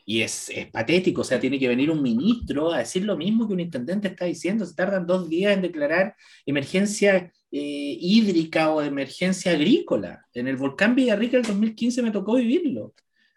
[0.04, 3.46] y es, es, patético, o sea, tiene que venir un ministro a decir lo mismo
[3.46, 8.80] que un intendente está diciendo, se tardan dos días en declarar emergencia eh, hídrica o
[8.82, 10.26] emergencia agrícola.
[10.32, 12.94] En el volcán Villarrica el 2015 me tocó vivirlo.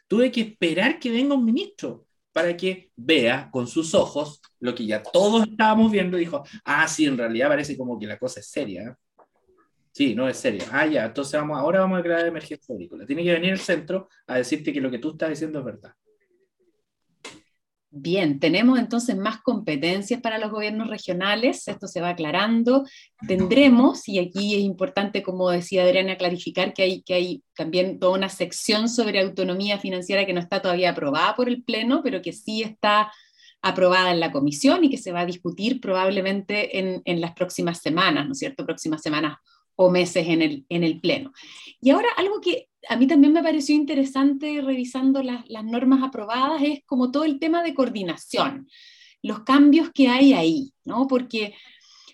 [0.07, 4.85] Tuve que esperar que venga un ministro para que vea con sus ojos lo que
[4.85, 8.47] ya todos estábamos viendo dijo, ah, sí, en realidad parece como que la cosa es
[8.47, 8.97] seria.
[9.91, 10.65] Sí, no es seria.
[10.71, 13.05] Ah, ya, entonces vamos, ahora vamos a declarar emergencia agrícola.
[13.05, 15.93] Tiene que venir el centro a decirte que lo que tú estás diciendo es verdad.
[17.95, 22.85] Bien, tenemos entonces más competencias para los gobiernos regionales, esto se va aclarando.
[23.27, 28.17] Tendremos, y aquí es importante, como decía Adriana, clarificar que hay, que hay también toda
[28.17, 32.33] una sección sobre autonomía financiera que no está todavía aprobada por el Pleno, pero que
[32.33, 33.11] sí está
[33.61, 37.77] aprobada en la comisión y que se va a discutir probablemente en, en las próximas
[37.77, 38.65] semanas, ¿no es cierto?
[38.65, 39.37] Próximas semanas
[39.75, 41.31] o meses en el, en el Pleno.
[41.79, 46.79] Y ahora algo que a mí también me pareció interesante revisando las, normas aprobadas es
[46.85, 48.67] como todo el tema de coordinación,
[49.21, 51.07] los cambios que hay ahí, ¿no?
[51.07, 51.55] Porque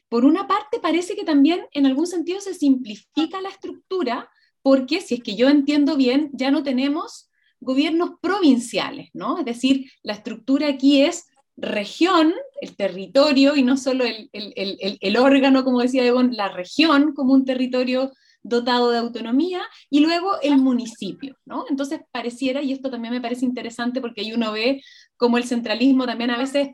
[0.09, 4.29] por una parte parece que también en algún sentido se simplifica la estructura,
[4.61, 9.39] porque si es que yo entiendo bien, ya no tenemos gobiernos provinciales, ¿no?
[9.39, 14.97] Es decir, la estructura aquí es región, el territorio, y no solo el, el, el,
[15.01, 18.11] el órgano, como decía Egon, la región como un territorio
[18.41, 21.65] dotado de autonomía, y luego el municipio, ¿no?
[21.69, 24.81] Entonces pareciera, y esto también me parece interesante porque ahí uno ve
[25.17, 26.69] cómo el centralismo también a veces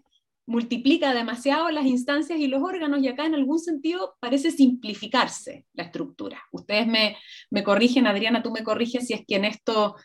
[0.47, 5.83] multiplica demasiado las instancias y los órganos, y acá en algún sentido parece simplificarse la
[5.85, 6.41] estructura.
[6.51, 7.17] Ustedes me,
[7.49, 9.95] me corrigen, Adriana, tú me corriges si es que en esto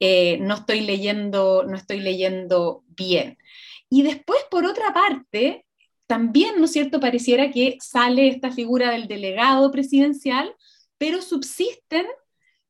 [0.00, 3.38] eh, no, estoy leyendo, no estoy leyendo bien.
[3.90, 5.66] Y después, por otra parte,
[6.06, 10.54] también, ¿no es cierto?, pareciera que sale esta figura del delegado presidencial,
[10.98, 12.06] pero subsisten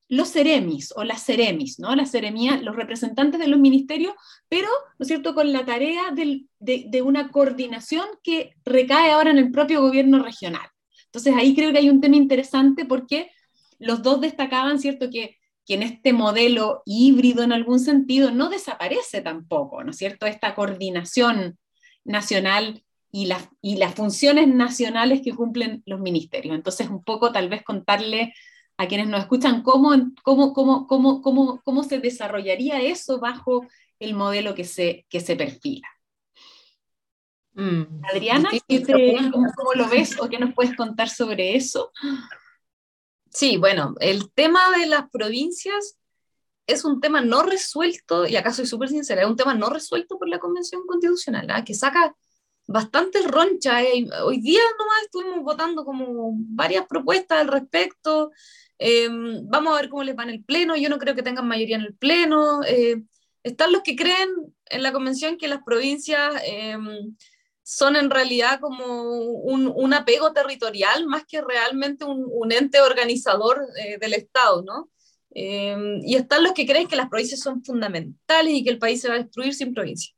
[0.08, 1.94] los seremis o las seremis, ¿no?
[1.94, 4.14] Las seremías, los representantes de los ministerios,
[4.48, 4.68] pero,
[4.98, 9.82] ¿no es cierto?, con la tarea de, una coordinación que recae ahora en el propio
[9.82, 10.66] gobierno regional.
[11.06, 13.30] Entonces ahí creo que hay un tema interesante porque
[13.78, 19.20] los dos destacaban, ¿cierto?, que, que en este modelo híbrido en algún sentido no desaparece
[19.20, 21.58] tampoco, ¿no es cierto?, esta coordinación
[22.04, 23.28] nacional y,
[23.62, 26.54] y las funciones nacionales que cumplen los ministerios.
[26.54, 28.34] Entonces, un poco tal vez contarle
[28.76, 29.90] a quienes nos escuchan cómo,
[30.22, 33.66] cómo, cómo, cómo, cómo, cómo se desarrollaría eso bajo
[33.98, 35.88] el modelo que se, que se perfila.
[37.54, 38.02] Mm.
[38.12, 38.50] Adriana,
[39.32, 41.90] ¿cómo, lo ves o qué nos puedes contar sobre eso?
[43.30, 45.98] Sí, bueno, el tema de las provincias
[46.68, 50.18] es un tema no resuelto, y acá soy súper sincera, es un tema no resuelto
[50.18, 51.64] por la Convención Constitucional, ¿ah?
[51.64, 52.14] que saca
[52.68, 53.82] bastante roncha.
[53.82, 58.30] Eh, hoy día nomás estuvimos votando como varias propuestas al respecto.
[58.78, 60.76] Em, vamos a ver cómo les va en el Pleno.
[60.76, 62.62] Yo no creo que tengan mayoría en el Pleno.
[62.64, 63.02] Eh,
[63.42, 64.28] están los que creen
[64.66, 67.16] en la Convención que las provincias em,
[67.62, 73.62] son en realidad como un, un, apego territorial más que realmente un, un ente organizador
[73.78, 74.90] eh, del Estado, ¿no?
[75.30, 79.00] Em, y están los que creen que las provincias son fundamentales y que el país
[79.00, 80.12] se va a destruir sin provincia.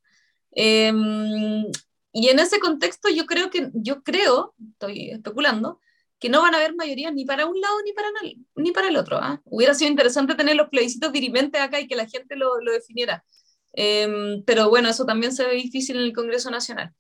[2.13, 5.81] Y en ese contexto yo creo que, yo creo, estoy especulando,
[6.19, 8.09] que no van a haber mayorías ni para un lado ni para,
[8.57, 9.19] ni para el otro.
[9.19, 9.41] ¿ah?
[9.45, 13.25] Hubiera sido interesante tener los plebiscitos dirimentes acá y que la gente lo, lo definiera.
[13.73, 16.93] Em, pero bueno, eso también se ve difícil en el Congreso Nacional.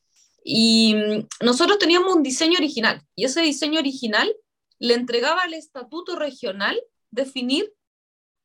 [0.45, 4.33] Y mm, nosotros teníamos un diseño original, y ese diseño original
[4.79, 6.81] le entregaba al estatuto regional
[7.11, 7.73] definir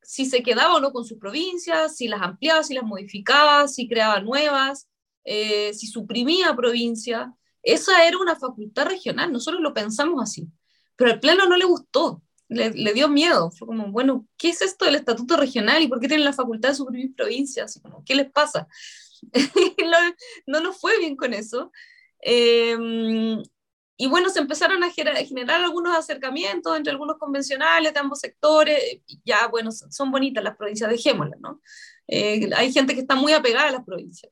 [0.02, 3.88] si se quedaba o no con sus provincias, si las ampliaba, si las modificaba, si
[3.88, 4.88] creaba nuevas,
[5.26, 10.48] eh, si suprimía provincia, esa era una facultad regional, nosotros lo pensamos así,
[10.94, 14.84] pero al Pleno no le gustó, le, dio miedo, fue como, bueno, ¿qué es esto
[14.84, 17.80] del estatuto regional y por qué tienen la facultad de suprimir provincias?
[18.04, 18.68] ¿Qué les pasa?
[20.46, 21.72] no, nos fue bien con eso.
[22.20, 23.42] Em,
[23.96, 29.00] y bueno, se empezaron a generar algunos acercamientos entre algunos convencionales de ambos sectores.
[29.24, 31.60] Ya, bueno, son bonitas las provincias, dejémoslas, ¿no?
[32.06, 34.30] Eh, hay gente que está muy apegada a las provincias.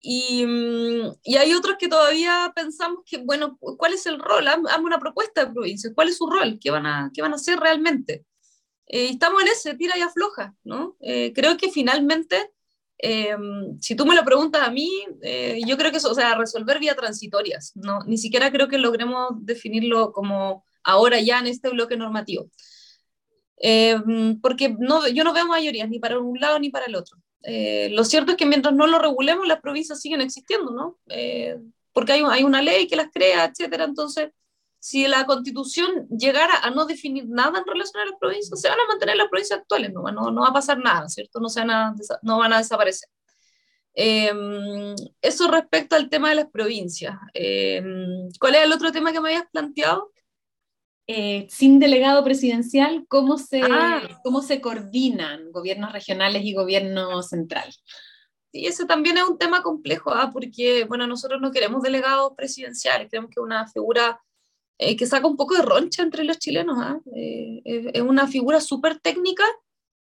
[0.00, 4.46] Y, mm, y, hay otros que todavía pensamos que, bueno, ¿cuál es el rol?
[4.46, 6.58] Hazme una propuesta de provincia, ¿cuál es su rol?
[6.60, 8.24] ¿Qué van a, qué van a hacer realmente?
[8.88, 10.96] Eh, estamos en ese, tira y afloja, ¿no?
[11.00, 12.52] Eh, creo que finalmente,
[12.98, 13.36] eh,
[13.80, 14.90] si tú me lo preguntas a mí,
[15.66, 18.00] yo creo que eso, o sea, resolver vía transitorias, ¿no?
[18.06, 22.50] Ni siquiera creo que logremos definirlo como ahora ya en este bloque normativo.
[24.42, 27.18] porque no, yo no veo mayorías ni para un lado ni para el otro.
[27.42, 30.98] Eh, lo cierto es que mientras no lo regulemos, las provincias siguen existiendo, ¿no?
[31.08, 31.56] Eh,
[31.92, 33.84] porque hay, hay, una ley que las crea, etcétera.
[33.84, 34.30] Entonces,
[34.78, 38.78] si la constitución llegara a no definir nada en relación a las provincias, se van
[38.78, 41.40] a mantener las provincias actuales, no, no, no va a pasar nada, ¿cierto?
[41.40, 43.08] No, se van, a, no van a desaparecer.
[43.94, 44.32] Eh,
[45.20, 47.16] eso respecto al tema de las provincias.
[48.38, 50.12] ¿Cuál es el otro tema que me habías planteado?
[51.10, 54.02] Eh, sin delegado presidencial, ¿cómo se, ah.
[54.22, 57.72] ¿cómo se coordinan gobiernos regionales y gobierno central?
[58.52, 60.28] Sí, ese también es un tema complejo, ¿ah?
[60.30, 64.20] porque bueno, nosotros no queremos delegados presidenciales, queremos que una figura
[64.76, 66.76] eh, que saca un poco de roncha entre los chilenos.
[66.78, 67.00] ¿ah?
[67.16, 69.44] Eh, es una figura súper técnica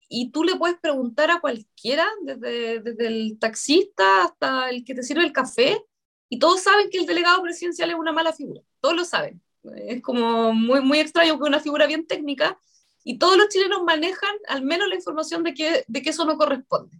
[0.09, 5.03] y tú le puedes preguntar a cualquiera, desde, desde el taxista hasta el que te
[5.03, 5.85] sirve el café,
[6.29, 9.43] y todos saben que el delegado presidencial es una mala figura, todos lo saben.
[9.77, 12.59] Es como muy, muy extraño que una figura bien técnica,
[13.05, 16.39] y todos los chilenos manejan al menos la información de que, de que eso no
[16.39, 16.99] corresponde.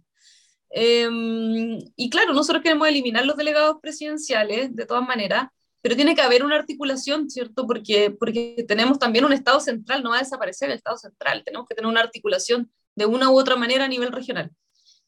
[0.69, 5.47] Em, y claro, nosotros queremos eliminar los delegados presidenciales de todas maneras,
[5.81, 7.65] pero tiene que haber una articulación, ¿cierto?
[7.65, 11.67] Porque, porque tenemos también un Estado central, no va a desaparecer el Estado central, tenemos
[11.67, 14.51] que tener una articulación de una u otra manera a nivel regional.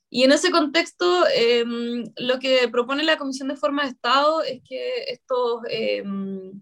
[0.09, 4.61] Y en ese contexto, em, lo que propone la Comisión de Forma de Estado es
[4.63, 6.61] que estos, em,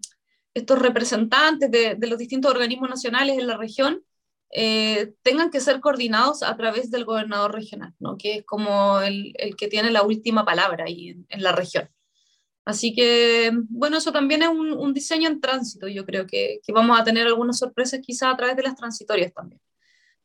[0.56, 4.02] estos representantes de, de, los distintos organismos nacionales en la región
[4.50, 8.16] eh, tengan que ser coordinados a través del gobernador regional, ¿no?
[8.16, 11.90] que es como el, el que tiene la última palabra ahí en, en, la región.
[12.64, 15.88] Así que, bueno, eso también es un, un diseño en tránsito.
[15.88, 19.34] Yo creo que, que, vamos a tener algunas sorpresas quizá a través de las transitorias
[19.34, 19.60] también.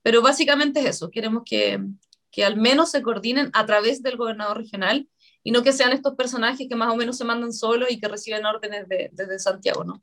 [0.01, 1.77] Pero básicamente es eso, queremos que,
[2.32, 5.09] que al menos se coordinen a través del gobernador regional
[5.43, 8.07] y no que sean estos personajes que más o menos se mandan solos y que
[8.07, 10.01] reciben órdenes de, desde Santiago, ¿no?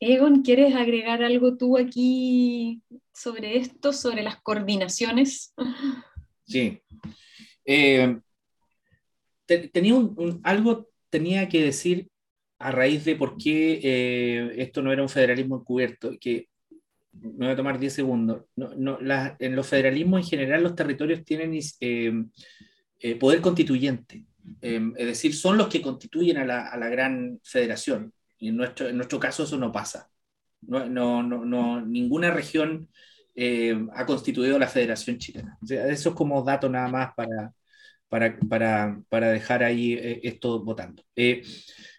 [0.00, 2.82] Egon, ¿quieres agregar algo tú aquí
[3.12, 5.54] sobre esto, sobre las coordinaciones?
[6.46, 6.80] Sí.
[7.66, 8.18] Eh,
[9.46, 12.08] te, tenía un, un, algo tenía que decir
[12.58, 16.48] a raíz de por qué eh, esto no era un federalismo encubierto, que
[17.12, 18.44] me voy a tomar 10 segundos.
[18.56, 24.24] En los federalismos en general los territorios tienen eh, poder constituyente,
[24.60, 28.12] es decir, son los que constituyen a la gran federación.
[28.40, 30.10] Y en nuestro, en nuestro caso eso no pasa.
[30.62, 32.88] No, no, no, no ninguna región
[33.34, 35.56] eh, ha constituido la Federación Chilena.
[35.62, 37.52] O sea, eso es como dato nada más para,
[38.08, 41.02] para, para, para dejar ahí eh, esto votando.
[41.14, 41.42] Eh,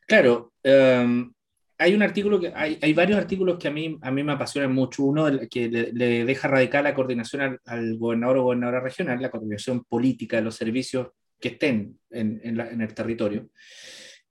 [0.08, 1.32] claro, um,
[1.78, 4.74] hay un artículo que hay, hay, varios artículos que a mí, a mí me apasionan
[4.74, 5.04] mucho.
[5.04, 9.32] Uno que le, le deja radical la coordinación al, al, gobernador o gobernadora regional, la
[9.32, 11.08] coordinación política de los servicios
[11.39, 13.50] que estén en, en, la, en el territorio.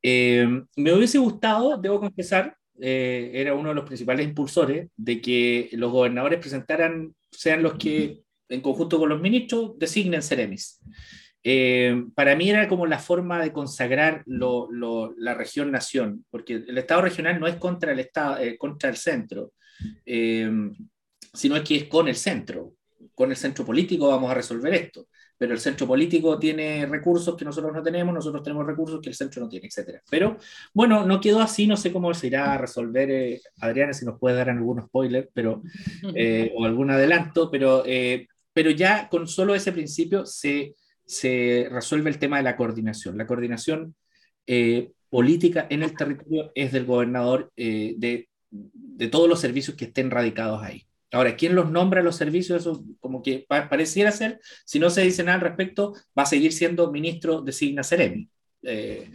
[0.03, 0.47] Eh,
[0.77, 5.93] me hubiese gustado, debo confesar, eh, era uno de los principales impulsores de que los
[5.93, 10.81] gobernadores presentaran, sean los que en conjunto con los ministros designen Ceremis.
[11.43, 17.41] Eh, para mí era como la forma de consagrar la región-nación, porque el Estado regional
[17.41, 19.53] no es contra el, estado, eh, contra el centro,
[20.05, 20.51] eh,
[21.33, 22.75] sino que es con el centro.
[23.15, 25.07] Con el centro político vamos a resolver esto
[25.41, 29.15] pero el centro político tiene recursos que nosotros no tenemos, nosotros tenemos recursos que el
[29.15, 30.03] centro no tiene, etc.
[30.11, 30.37] Pero
[30.75, 34.19] bueno, no quedó así, no sé cómo se irá a resolver, eh, Adriana, si nos
[34.19, 35.63] puede dar algún spoiler pero,
[36.15, 40.75] eh, o algún adelanto, pero, eh, pero ya con solo ese principio se,
[41.07, 43.17] se resuelve el tema de la coordinación.
[43.17, 43.95] La coordinación
[45.09, 50.63] política en el territorio es del gobernador de, de todos los servicios que estén radicados
[50.63, 50.85] ahí.
[51.13, 52.61] Ahora, ¿quién los nombra los servicios?
[52.61, 56.27] Eso como que pa pareciera ser, si no se dice nada al respecto, va a
[56.27, 58.29] seguir siendo ministro de Signa Ceremi.
[58.63, 59.11] Eh,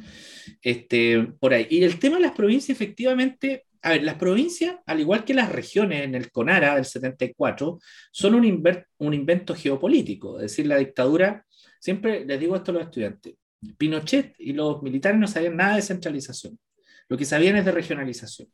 [0.62, 1.68] este, por ahí.
[1.70, 5.52] Y el tema de las provincias, efectivamente, a ver, las provincias, al igual que las
[5.52, 7.80] regiones en el CONARA del 74,
[8.12, 8.64] son un,
[8.98, 10.38] un invento geopolítico.
[10.38, 11.46] Es decir, la dictadura,
[11.80, 13.36] siempre les digo esto a los estudiantes,
[13.78, 16.60] Pinochet y los militares no sabían nada de centralización.
[17.08, 18.50] Lo que sabían es de regionalización.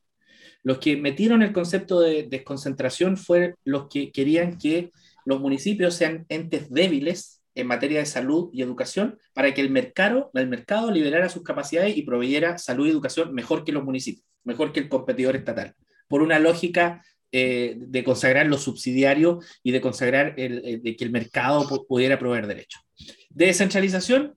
[0.64, 4.92] Los que metieron el concepto de desconcentración fueron los que querían que
[5.26, 10.32] los municipios sean entes débiles en materia de salud y educación para que el mercado,
[10.34, 14.72] el mercado liberara sus capacidades y proveyera salud y educación mejor que los municipios, mejor
[14.72, 15.76] que el competidor estatal,
[16.08, 21.04] por una lógica eh, de consagrar lo subsidiario y de consagrar el, el, de que
[21.04, 22.82] el mercado pudiera proveer derechos.
[23.30, 24.36] De descentralización,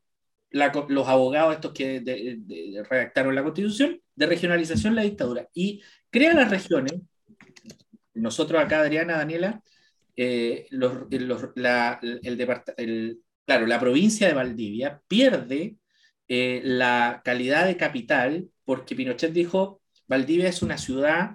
[0.88, 2.38] los abogados estos que
[2.88, 5.48] redactaron la constitución, de regionalización la dictadura.
[5.52, 5.82] Y
[6.14, 6.92] crea las regiones,
[8.14, 9.60] nosotros acá, Adriana, Daniela,
[10.14, 11.08] eh, los,
[11.56, 11.98] la,
[13.44, 15.76] claro, la provincia de Valdivia pierde
[16.28, 21.32] eh, la calidad de capital porque Pinochet dijo, Valdivia es una ciudad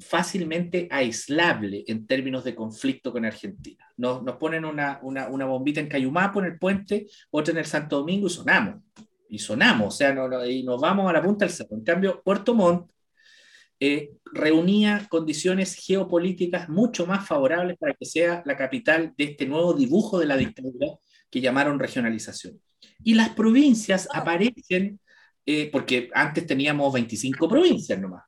[0.00, 3.86] fácilmente aislable en términos de conflicto con Argentina.
[3.96, 8.30] Nos, ponen una, bombita en Cayumapo, en el puente, otra en el Santo Domingo y
[8.30, 8.82] sonamos.
[9.30, 10.14] Y sonamos, o sea,
[10.46, 11.74] y nos vamos a la punta del cerro.
[11.74, 12.90] En cambio, Puerto Montt
[13.80, 19.72] eh, reunía condiciones geopolíticas mucho más favorables para que sea la capital de este nuevo
[19.72, 20.88] dibujo de la dictadura
[21.30, 22.60] que llamaron regionalización.
[23.04, 25.00] Y las provincias aparecen,
[25.46, 28.24] eh, porque antes teníamos 25 provincias nomás,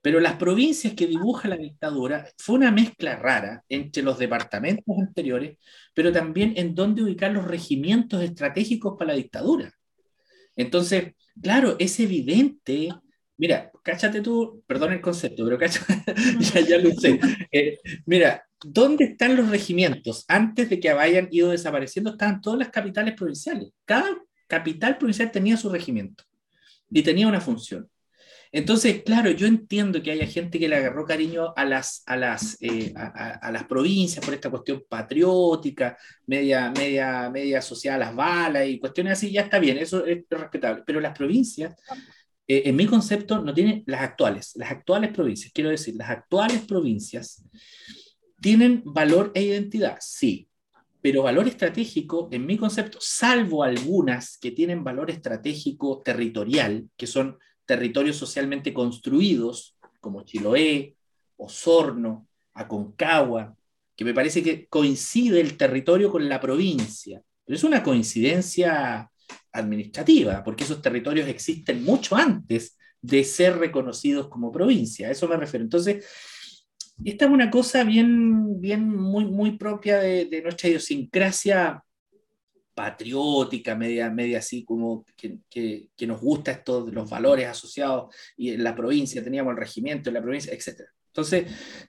[0.00, 5.58] pero las provincias que dibuja la dictadura fue una mezcla rara entre los departamentos anteriores,
[5.94, 9.72] pero también en dónde ubicar los regimientos estratégicos para la dictadura.
[10.56, 12.90] Entonces, claro, es evidente
[13.36, 16.04] Mira, cáchate tú, perdón el concepto, pero cáchate,
[16.40, 17.18] ya, ya, lo sé.
[17.50, 20.24] Eh, mira, ¿dónde están los regimientos?
[20.28, 23.70] Antes de que hayan ido desapareciendo, estaban todas las capitales provinciales.
[23.84, 24.16] Cada
[24.46, 26.24] capital provincial tenía su regimiento
[26.90, 27.88] y tenía una función.
[28.54, 32.56] Entonces, claro, yo entiendo que haya gente que le agarró cariño a las, a las,
[32.60, 38.68] eh, a, las provincias por esta cuestión patriótica, media, media, media asociada a las balas
[38.68, 40.84] y cuestiones así, ya está bien, eso es respetable.
[40.86, 41.74] Pero las provincias,
[42.46, 46.62] eh, en mi concepto, no tienen las actuales, las actuales provincias, quiero decir, las actuales
[46.62, 47.44] provincias
[48.40, 50.48] tienen valor e identidad, sí,
[51.00, 57.38] pero valor estratégico, en mi concepto, salvo algunas que tienen valor estratégico territorial, que son
[57.66, 60.96] territorios socialmente construidos, como Chiloé,
[61.36, 63.56] Osorno, Aconcagua,
[63.96, 67.22] que me parece que coincide el territorio con la provincia.
[67.44, 69.10] Pero es una coincidencia
[69.54, 75.08] administrativa, porque esos territorios existen mucho antes de ser reconocidos como provincia.
[75.08, 75.64] A eso me refiero.
[75.64, 76.04] Entonces,
[77.04, 81.82] esta es una cosa bien, bien muy, muy propia de, de nuestra idiosincrasia
[82.74, 88.64] patriótica, media, media así como que, que, nos gusta estos los valores asociados y en
[88.64, 90.82] la provincia teníamos el regimiento en la provincia, etc.
[91.14, 91.46] Entonces,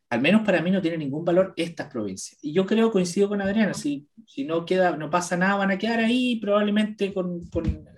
[0.10, 2.38] al menos para mí no tiene ningún valor estas provincias.
[2.42, 5.78] Y yo creo, coincido con Adriana, si, si no, queda, no pasa nada, van a
[5.78, 7.90] quedar ahí probablemente con, con,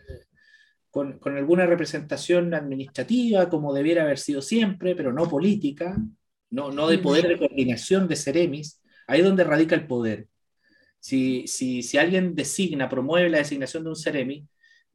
[0.89, 5.97] con, con alguna representación administrativa, como debiera haber sido siempre, pero no política,
[6.49, 10.27] no, no de poder de coordinación de Ceremis, ahí es donde radica el poder
[10.99, 14.47] si, si, si alguien designa, promueve la designación de un Ceremi,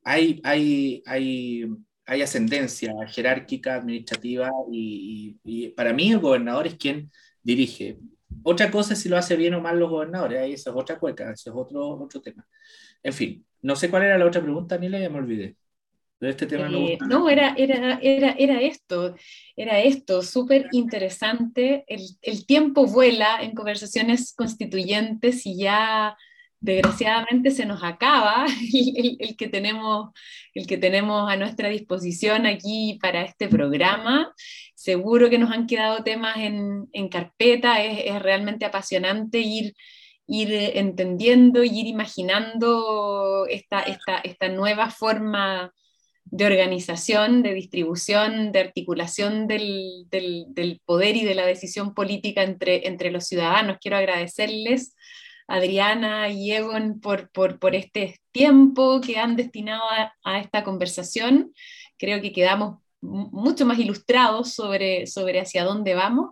[0.04, 1.64] hay, hay, hay,
[2.06, 7.10] hay ascendencia jerárquica, administrativa, y, y, para mí el gobernador es quien
[7.42, 7.98] dirige.
[8.42, 10.98] Otra cosa es si lo hace bien o mal los gobernadores, ahí esa es otra
[10.98, 12.46] cueca, ese es otro, otro tema.
[13.02, 15.56] En fin, no sé cuál era la otra pregunta, ni ya me olvidé.
[16.20, 19.16] Este tema eh, no, era, era, era, era esto,
[19.56, 21.84] era esto, súper interesante.
[21.88, 26.16] El, el, tiempo vuela en conversaciones constituyentes y ya
[26.62, 30.10] desgraciadamente se nos acaba el, el, que tenemos,
[30.54, 34.32] el que tenemos a nuestra disposición aquí para este programa.
[34.74, 39.74] Seguro que nos han quedado temas en, en carpeta, es, es realmente apasionante ir
[40.28, 45.72] ir entendiendo ir imaginando esta, esta, esta nueva forma
[46.24, 52.88] de organización, de distribución, de articulación del, del, poder y de la decisión política entre,
[52.88, 53.76] entre los ciudadanos.
[53.80, 54.94] Quiero agradecerles,
[55.52, 59.82] Adriana y Egon, por, por, este tiempo que han destinado
[60.24, 61.52] a, esta conversación.
[61.98, 66.30] Creo que quedamos mucho más ilustrados sobre, sobre hacia dónde vamos.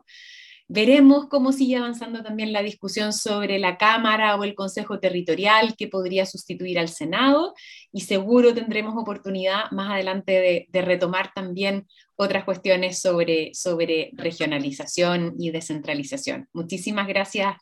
[0.68, 5.88] Veremos cómo sigue avanzando también la discusión sobre la Cámara o el Consejo Territorial que
[5.88, 7.52] podría sustituir al Senado
[7.92, 15.50] y seguro tendremos oportunidad más adelante de, retomar también otras cuestiones sobre, sobre regionalización y
[15.50, 16.48] descentralización.
[16.54, 17.56] Muchísimas gracias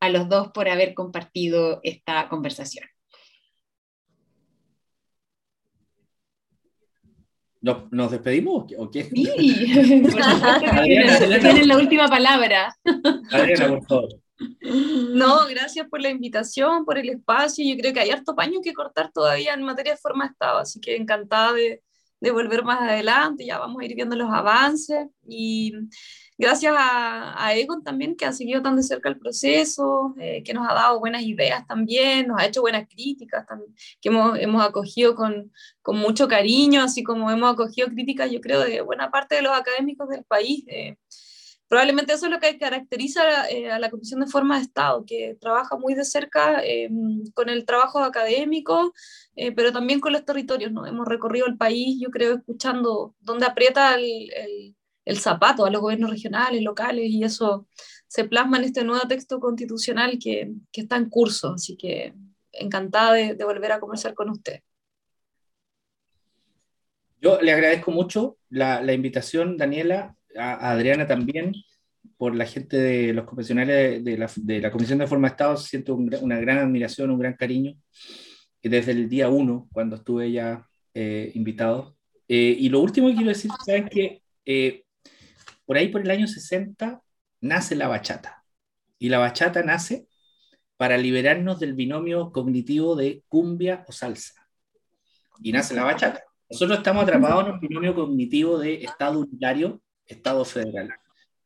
[0.00, 2.86] a los dos por haber compartido esta conversación.
[7.60, 9.04] ¿Nos, despedimos o qué?
[9.04, 9.28] Sí,
[11.40, 12.74] tienen la última palabra.
[13.32, 14.08] Adriana, por favor.
[15.12, 17.64] No, gracias por la invitación, por el espacio.
[17.68, 20.58] Yo creo que hay harto paño que cortar todavía en materia de forma de Estado,
[20.60, 21.82] así que encantada de,
[22.20, 23.44] de volver más adelante.
[23.46, 25.72] Ya vamos a ir viendo los avances y
[26.36, 30.54] gracias a, a, Egon también, que ha seguido tan de cerca el proceso, eh, que
[30.54, 34.64] nos ha dado buenas ideas también, nos ha hecho buenas críticas, también, que hemos, hemos
[34.64, 35.52] acogido con,
[35.82, 39.52] con, mucho cariño, así como hemos acogido críticas, yo creo, de buena parte de los
[39.56, 40.64] académicos del país.
[40.68, 40.96] Eh,
[41.68, 45.36] probablemente eso es lo que caracteriza eh, a la Comisión de Forma de Estado, que
[45.40, 46.62] trabaja muy de cerca
[47.34, 48.92] con el trabajo académico,
[49.54, 50.72] pero también con los territorios.
[50.72, 50.86] ¿no?
[50.86, 54.74] Hemos recorrido el país, yo creo, escuchando dónde aprieta el,
[55.16, 57.66] zapato a los gobiernos regionales, locales, y eso
[58.06, 61.54] se plasma en este nuevo texto constitucional que, está en curso.
[61.54, 62.14] Así que
[62.52, 64.60] encantada de, volver a conversar con usted.
[67.20, 71.52] Yo le agradezco mucho la invitación, Daniela, a, Adriana también,
[72.16, 75.56] por la gente de los profesionales de la, de la Comisión de Forma de Estado.
[75.56, 77.74] Siento un, una gran admiración, un gran cariño,
[78.62, 81.96] desde el día uno, cuando estuve ya eh, invitado.
[82.26, 84.84] Eh, y lo último que quiero decir, ¿saben que eh,
[85.68, 87.02] por ahí por el año 60
[87.42, 88.42] nace la bachata.
[88.98, 90.08] Y la bachata nace
[90.78, 94.48] para liberarnos del binomio cognitivo de cumbia o salsa.
[95.42, 96.22] Y nace la bachata.
[96.48, 100.90] Nosotros estamos atrapados en un binomio cognitivo de Estado unitario, Estado federal.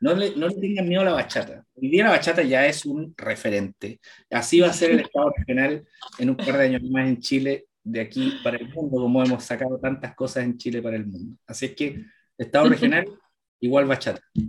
[0.00, 1.64] No le, no le tengan miedo a la bachata.
[1.74, 4.00] Hoy día la bachata ya es un referente.
[4.30, 5.86] Así va a ser el Estado regional
[6.18, 9.44] en un par de años más en Chile, de aquí para el mundo, como hemos
[9.44, 11.36] sacado tantas cosas en Chile para el mundo.
[11.46, 12.04] Así es que
[12.38, 13.06] Estado regional
[13.60, 14.20] igual bachata.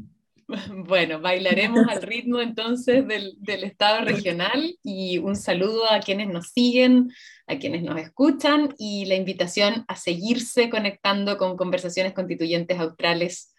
[0.86, 6.50] Bueno, bailaremos al ritmo entonces del, del, Estado regional y un saludo a quienes nos
[6.50, 7.12] siguen,
[7.48, 13.53] a quienes nos escuchan y la invitación a seguirse conectando con conversaciones constituyentes australes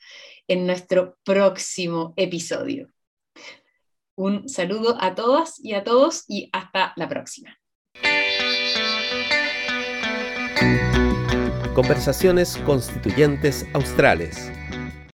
[0.48, 2.88] en nuestro próximo episodio.
[4.16, 7.58] Un saludo a todas y a todos y hasta la próxima.
[11.74, 14.52] Conversaciones Constituyentes Australes